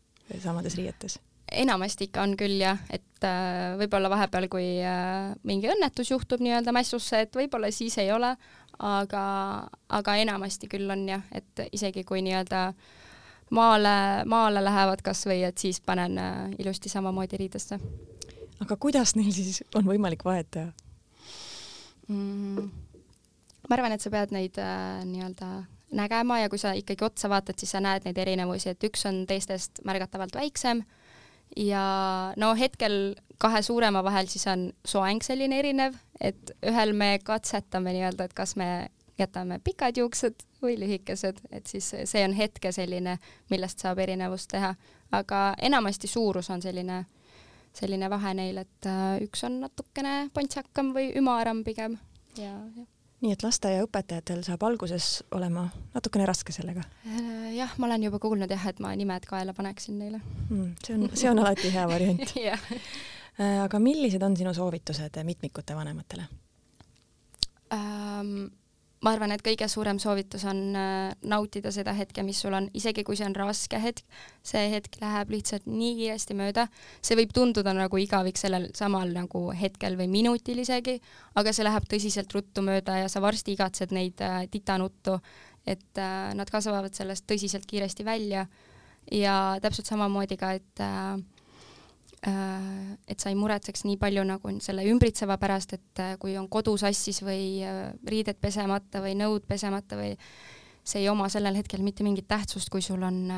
samades 0.43 0.77
riietes? 0.77 1.19
enamasti 1.53 2.09
ikka 2.09 2.23
on 2.23 2.37
küll 2.37 2.61
jah, 2.61 2.81
et 2.93 3.25
äh, 3.25 3.75
võib-olla 3.81 4.11
vahepeal, 4.13 4.49
kui 4.53 4.67
äh, 4.85 5.33
mingi 5.49 5.71
õnnetus 5.73 6.13
juhtub 6.13 6.43
nii-öelda 6.45 6.75
mässusse, 6.77 7.23
et 7.25 7.37
võib-olla 7.37 7.71
siis 7.73 7.97
ei 8.03 8.13
ole, 8.13 8.35
aga, 8.85 9.23
aga 9.89 10.17
enamasti 10.23 10.69
küll 10.71 10.91
on 10.93 11.07
jah, 11.09 11.25
et 11.33 11.69
isegi 11.73 12.05
kui 12.09 12.23
nii-öelda 12.27 12.73
maale, 13.51 14.25
maale 14.29 14.65
lähevad 14.65 15.03
kasvõi, 15.05 15.43
et 15.49 15.59
siis 15.59 15.81
panen 15.81 16.19
äh, 16.19 16.37
ilusti 16.59 16.89
samamoodi 16.93 17.41
riidesse. 17.41 17.79
aga 18.61 18.77
kuidas 18.77 19.15
neil 19.17 19.33
siis 19.33 19.63
on 19.75 19.87
võimalik 19.87 20.25
vahet 20.25 20.51
teha 20.51 20.73
mm,? 22.09 22.71
ma 23.69 23.77
arvan, 23.77 23.93
et 23.93 24.05
sa 24.05 24.11
pead 24.11 24.33
neid 24.35 24.59
äh, 24.63 25.03
nii-öelda 25.05 25.51
nägema 25.99 26.41
ja 26.43 26.49
kui 26.53 26.61
sa 26.61 26.75
ikkagi 26.77 27.05
otsa 27.05 27.31
vaatad, 27.33 27.57
siis 27.59 27.73
sa 27.73 27.81
näed 27.81 28.05
neid 28.05 28.19
erinevusi, 28.19 28.73
et 28.73 28.85
üks 28.85 29.07
on 29.09 29.25
teistest 29.29 29.81
märgatavalt 29.89 30.37
väiksem 30.37 30.85
ja 31.57 31.85
no 32.37 32.53
hetkel 32.59 33.17
kahe 33.41 33.63
suurema 33.63 34.03
vahel 34.05 34.29
siis 34.29 34.47
on 34.51 34.69
soeng 34.85 35.23
selline 35.25 35.59
erinev, 35.63 35.97
et 36.21 36.53
ühel 36.67 36.93
me 36.97 37.17
katsetame 37.25 37.95
nii-öelda, 37.97 38.29
et 38.29 38.37
kas 38.37 38.57
me 38.59 38.89
jätame 39.19 39.61
pikad 39.65 39.97
juuksed 39.97 40.45
või 40.63 40.77
lühikesed, 40.81 41.41
et 41.51 41.67
siis 41.67 41.93
see 42.05 42.25
on 42.25 42.35
hetke 42.39 42.73
selline, 42.73 43.19
millest 43.51 43.83
saab 43.85 43.99
erinevust 44.03 44.51
teha, 44.51 44.75
aga 45.13 45.43
enamasti 45.63 46.11
suurus 46.11 46.51
on 46.51 46.63
selline, 46.63 47.05
selline 47.73 48.11
vahe 48.11 48.35
neil, 48.35 48.63
et 48.65 48.91
äh, 48.91 49.17
üks 49.25 49.45
on 49.47 49.61
natukene 49.65 50.29
pontsakam 50.35 50.95
või 50.97 51.13
ümaram 51.19 51.65
pigem 51.67 51.99
ja, 52.37 52.55
jah 52.77 52.87
nii 53.25 53.35
et 53.35 53.43
lasteaiaõpetajatel 53.43 54.45
saab 54.47 54.63
alguses 54.69 55.09
olema 55.35 55.65
natukene 55.95 56.27
raske 56.29 56.55
sellega? 56.55 56.85
Äh, 57.09 57.55
jah, 57.57 57.73
ma 57.79 57.89
olen 57.89 58.07
juba 58.07 58.21
kuulnud 58.23 58.51
jah, 58.55 58.67
et 58.71 58.83
ma 58.83 58.93
nimed 58.99 59.27
kaela 59.27 59.55
paneksin 59.57 59.99
neile 59.99 60.21
mm,. 60.21 60.77
see 60.85 60.95
on, 60.95 61.09
see 61.15 61.31
on 61.31 61.43
alati 61.43 61.73
hea 61.75 61.87
variant 61.91 62.35
yeah.. 62.39 62.63
Äh, 63.39 63.59
aga 63.65 63.81
millised 63.83 64.23
on 64.23 64.37
sinu 64.39 64.55
soovitused 64.55 65.19
mitmikute 65.27 65.77
vanematele 65.79 66.29
um,? 67.75 68.49
Ma 69.05 69.13
arvan, 69.15 69.33
et 69.35 69.43
kõige 69.47 69.69
suurem 69.71 70.01
soovitus 70.03 70.45
on 70.49 70.61
äh, 70.77 71.13
nautida 71.31 71.71
seda 71.75 71.93
hetke, 71.95 72.25
mis 72.27 72.41
sul 72.43 72.55
on, 72.57 72.69
isegi 72.77 73.05
kui 73.07 73.19
see 73.19 73.27
on 73.29 73.37
raske 73.39 73.79
hetk, 73.83 74.03
see 74.47 74.65
hetk 74.73 74.99
läheb 75.03 75.31
lihtsalt 75.35 75.69
nii 75.71 75.95
kiiresti 76.01 76.37
mööda, 76.39 76.67
see 77.05 77.19
võib 77.19 77.35
tunduda 77.37 77.75
nagu 77.77 78.01
igavik 78.03 78.41
sellel 78.41 78.69
samal 78.79 79.13
nagu 79.15 79.45
hetkel 79.55 79.99
või 80.01 80.09
minutil 80.11 80.65
isegi, 80.65 80.99
aga 81.39 81.55
see 81.55 81.67
läheb 81.69 81.87
tõsiselt 81.91 82.35
ruttu 82.35 82.65
mööda 82.67 82.99
ja 83.05 83.13
sa 83.13 83.23
varsti 83.23 83.55
igatsed 83.55 83.95
neid 83.95 84.19
äh, 84.25 84.43
titanuttu, 84.51 85.19
et 85.69 86.03
äh, 86.03 86.33
nad 86.35 86.51
kasvavad 86.51 86.97
sellest 86.97 87.29
tõsiselt 87.29 87.69
kiiresti 87.69 88.07
välja. 88.07 88.49
Ja 89.15 89.57
täpselt 89.65 89.89
samamoodi 89.89 90.37
ka, 90.37 90.51
et 90.59 90.83
äh, 90.85 91.17
et 92.27 93.21
sa 93.21 93.31
ei 93.31 93.37
muretseks 93.39 93.85
nii 93.87 93.97
palju 94.01 94.25
nagu 94.27 94.53
selle 94.63 94.85
ümbritseva 94.91 95.37
pärast, 95.39 95.77
et 95.77 96.03
äh, 96.03 96.15
kui 96.19 96.35
on 96.39 96.49
kodu 96.51 96.75
sassis 96.81 97.23
või 97.23 97.61
äh, 97.63 97.93
riided 98.11 98.41
pesemata 98.43 99.03
või 99.05 99.15
nõud 99.19 99.47
pesemata 99.47 99.99
või 100.01 100.17
see 100.83 101.05
ei 101.05 101.11
oma 101.13 101.29
sellel 101.31 101.55
hetkel 101.59 101.85
mitte 101.85 102.03
mingit 102.03 102.27
tähtsust, 102.29 102.71
kui 102.73 102.83
sul 102.83 103.03
on 103.05 103.29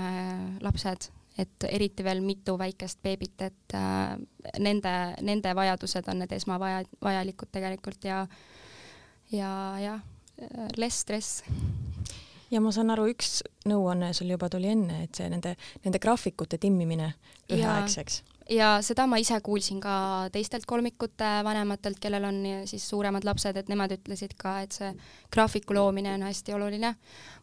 lapsed, 0.62 1.08
et 1.42 1.66
eriti 1.66 2.04
veel 2.06 2.20
mitu 2.22 2.54
väikest 2.58 3.00
beebit, 3.02 3.42
et 3.42 3.74
nende, 4.62 4.92
nende 5.26 5.54
vajadused 5.58 6.06
on 6.12 6.22
need 6.22 6.30
esmavaja, 6.36 6.84
vajalikud 7.02 7.50
tegelikult 7.50 8.06
ja 8.06 8.20
ja 9.34 9.50
jah, 9.82 10.00
less 10.78 11.02
stress. 11.02 11.42
Ja 12.54 12.62
ma 12.62 12.70
saan 12.74 12.94
aru, 12.94 13.08
üks 13.10 13.40
nõuanne 13.66 14.12
sul 14.14 14.30
juba 14.30 14.46
tuli 14.50 14.70
enne, 14.70 15.04
et 15.08 15.18
see 15.18 15.26
nende, 15.30 15.56
nende 15.82 15.98
graafikute 16.02 16.58
timmimine 16.62 17.12
üheaegseks 17.50 18.22
ja 18.50 18.70
seda 18.82 19.06
ma 19.06 19.18
ise 19.20 19.38
kuulsin 19.44 19.80
ka 19.80 20.28
teistelt 20.32 20.66
kolmikute 20.66 21.28
vanematelt, 21.44 21.98
kellel 22.02 22.24
on 22.24 22.40
siis 22.64 22.88
suuremad 22.88 23.24
lapsed, 23.24 23.56
et 23.56 23.68
nemad 23.70 23.94
ütlesid 23.94 24.34
ka, 24.38 24.60
et 24.64 24.74
see 24.74 24.90
graafiku 25.32 25.74
loomine 25.74 26.14
on 26.14 26.26
hästi 26.26 26.54
oluline. 26.54 26.94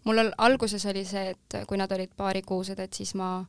mul 0.03 0.23
on, 0.23 0.31
alguses 0.37 0.85
oli 0.85 1.05
see, 1.05 1.29
et 1.35 1.61
kui 1.67 1.77
nad 1.77 1.91
olid 1.91 2.11
paarikuused, 2.17 2.79
et 2.79 2.93
siis 2.93 3.15
ma 3.15 3.45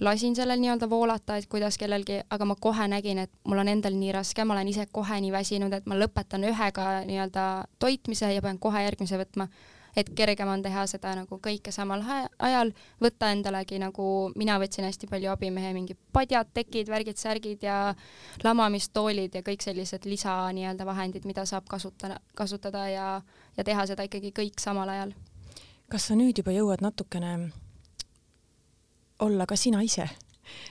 lasin 0.00 0.36
sellel 0.36 0.60
nii-öelda 0.60 0.90
voolata, 0.90 1.36
et 1.36 1.48
kuidas 1.48 1.78
kellelgi, 1.78 2.20
aga 2.30 2.44
ma 2.44 2.56
kohe 2.60 2.88
nägin, 2.88 3.18
et 3.18 3.32
mul 3.44 3.58
on 3.58 3.68
endal 3.68 3.96
nii 3.96 4.12
raske, 4.12 4.44
ma 4.44 4.54
olen 4.54 4.68
ise 4.68 4.86
kohe 4.92 5.20
nii 5.20 5.32
väsinud, 5.32 5.72
et 5.72 5.86
ma 5.86 5.98
lõpetan 5.98 6.46
ühega 6.48 6.88
nii-öelda 7.04 7.46
toitmise 7.78 8.32
ja 8.32 8.42
pean 8.42 8.58
kohe 8.58 8.84
järgmise 8.86 9.20
võtma 9.20 9.48
et 9.96 10.10
kergem 10.16 10.48
on 10.48 10.62
teha 10.62 10.84
seda 10.90 11.12
nagu 11.18 11.38
kõike 11.42 11.72
samal 11.74 12.02
ajal, 12.38 12.72
võtta 13.02 13.30
endalegi 13.34 13.80
nagu, 13.82 14.06
mina 14.38 14.58
võtsin 14.62 14.86
hästi 14.86 15.08
palju 15.10 15.30
abimehe 15.32 15.72
mingi 15.76 15.96
padjad, 16.12 16.52
tekid, 16.54 16.90
värgid, 16.92 17.18
särgid 17.18 17.64
ja 17.66 17.94
lamamistoolid 18.44 19.34
ja 19.34 19.42
kõik 19.46 19.64
sellised 19.64 20.06
lisa 20.06 20.36
nii-öelda 20.56 20.86
vahendid, 20.86 21.26
mida 21.28 21.46
saab 21.48 21.68
kasutada, 21.70 22.20
kasutada 22.38 22.86
ja, 22.90 23.08
ja 23.56 23.66
teha 23.66 23.86
seda 23.90 24.06
ikkagi 24.06 24.32
kõik 24.36 24.62
samal 24.62 24.88
ajal. 24.88 25.14
kas 25.90 26.06
sa 26.06 26.14
nüüd 26.14 26.38
juba 26.38 26.54
jõuad 26.54 26.82
natukene 26.84 27.50
olla 29.20 29.46
ka 29.46 29.56
sina 29.56 29.82
ise? 29.82 30.08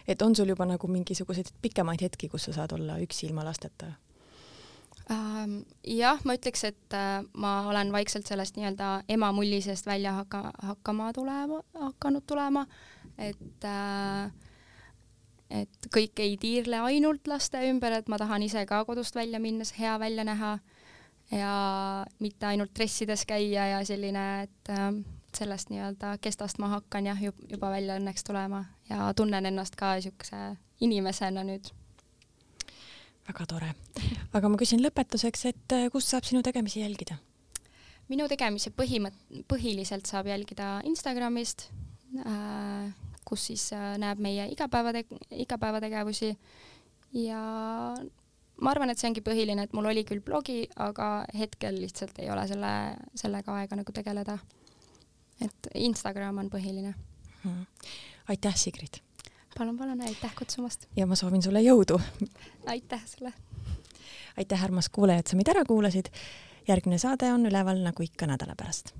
et 0.08 0.22
on 0.22 0.36
sul 0.36 0.50
juba 0.50 0.66
nagu 0.66 0.88
mingisuguseid 0.88 1.54
pikemaid 1.62 2.02
hetki, 2.02 2.28
kus 2.28 2.50
sa 2.50 2.54
saad 2.54 2.74
olla 2.76 2.98
üksi 3.00 3.28
ilma 3.30 3.46
lasteta? 3.48 3.94
Ähm, 5.10 5.64
jah, 5.82 6.20
ma 6.24 6.36
ütleks, 6.38 6.64
et 6.68 6.94
äh, 6.94 7.24
ma 7.34 7.54
olen 7.70 7.90
vaikselt 7.92 8.28
sellest 8.30 8.60
nii-öelda 8.60 8.90
ema 9.10 9.32
mulli 9.34 9.58
seest 9.66 9.88
välja 9.90 10.14
hakka, 10.20 10.52
hakkama 10.62 11.08
tulema, 11.18 11.64
hakanud 11.82 12.28
tulema, 12.30 12.66
et 13.18 13.66
äh, 13.66 14.30
et 15.50 15.88
kõik 15.90 16.22
ei 16.22 16.36
tiirle 16.38 16.84
ainult 16.86 17.26
laste 17.28 17.62
ümber, 17.72 17.96
et 17.98 18.10
ma 18.12 18.20
tahan 18.22 18.46
ise 18.46 18.62
ka 18.70 18.84
kodust 18.86 19.18
välja 19.18 19.42
minnes 19.42 19.74
hea 19.80 19.96
välja 20.00 20.28
näha 20.30 20.60
ja 21.34 21.54
mitte 22.20 22.46
ainult 22.46 22.76
dressides 22.78 23.26
käia 23.26 23.66
ja 23.72 23.82
selline, 23.86 24.28
et 24.46 24.70
äh, 24.70 24.92
sellest 25.34 25.74
nii-öelda 25.74 26.20
kestast 26.22 26.62
ma 26.62 26.70
hakkan 26.76 27.10
jah, 27.10 27.26
juba 27.50 27.74
välja 27.74 27.98
õnneks 27.98 28.30
tulema 28.30 28.64
ja 28.90 29.10
tunnen 29.18 29.46
ennast 29.46 29.74
ka 29.80 29.96
niisuguse 29.98 30.54
inimesena 30.86 31.44
nüüd 31.44 31.74
väga 33.30 33.46
tore. 33.50 33.74
aga 34.34 34.50
ma 34.50 34.60
küsin 34.60 34.82
lõpetuseks, 34.84 35.46
et 35.52 35.76
äh, 35.76 35.90
kust 35.94 36.12
saab 36.12 36.28
sinu 36.28 36.42
tegemisi 36.46 36.82
jälgida? 36.84 37.20
minu 38.10 38.26
tegemisi 38.30 38.72
põhimõtt-, 38.74 39.44
põhiliselt 39.50 40.10
saab 40.10 40.32
jälgida 40.32 40.80
Instagramist 40.90 41.68
äh,, 42.26 42.90
kus 43.28 43.50
siis 43.52 43.68
äh, 43.78 43.94
näeb 44.02 44.22
meie 44.24 44.48
igapäevate-, 44.54 45.06
igapäevategevusi 45.46 46.32
ja 47.22 47.42
ma 48.60 48.74
arvan, 48.74 48.92
et 48.92 49.02
see 49.02 49.10
ongi 49.10 49.24
põhiline, 49.26 49.66
et 49.66 49.76
mul 49.78 49.90
oli 49.92 50.04
küll 50.08 50.24
blogi, 50.26 50.64
aga 50.82 51.28
hetkel 51.38 51.78
lihtsalt 51.84 52.18
ei 52.24 52.32
ole 52.34 52.48
selle, 52.50 52.72
sellega 53.18 53.60
aega 53.62 53.80
nagu 53.80 53.94
tegeleda. 53.96 54.40
et 55.40 55.70
Instagram 55.76 56.42
on 56.42 56.50
põhiline 56.52 56.96
mm.. 57.44 57.62
aitäh, 58.34 58.58
Sigrid! 58.58 59.04
Palun, 59.60 59.78
palun, 59.78 60.02
aitäh 60.02 60.36
kutsumast! 60.40 60.88
ja 60.96 61.08
ma 61.08 61.18
soovin 61.20 61.44
sulle 61.44 61.60
jõudu! 61.64 62.00
aitäh 62.72 63.04
sulle! 63.06 63.34
aitäh, 64.38 64.64
armas 64.64 64.90
kuulaja, 64.90 65.20
et 65.20 65.28
sa 65.28 65.40
meid 65.40 65.52
ära 65.52 65.66
kuulasid. 65.68 66.08
järgmine 66.68 67.00
saade 67.02 67.34
on 67.34 67.46
üleval 67.50 67.84
nagu 67.84 68.08
ikka 68.08 68.30
nädala 68.30 68.56
pärast 68.56 68.94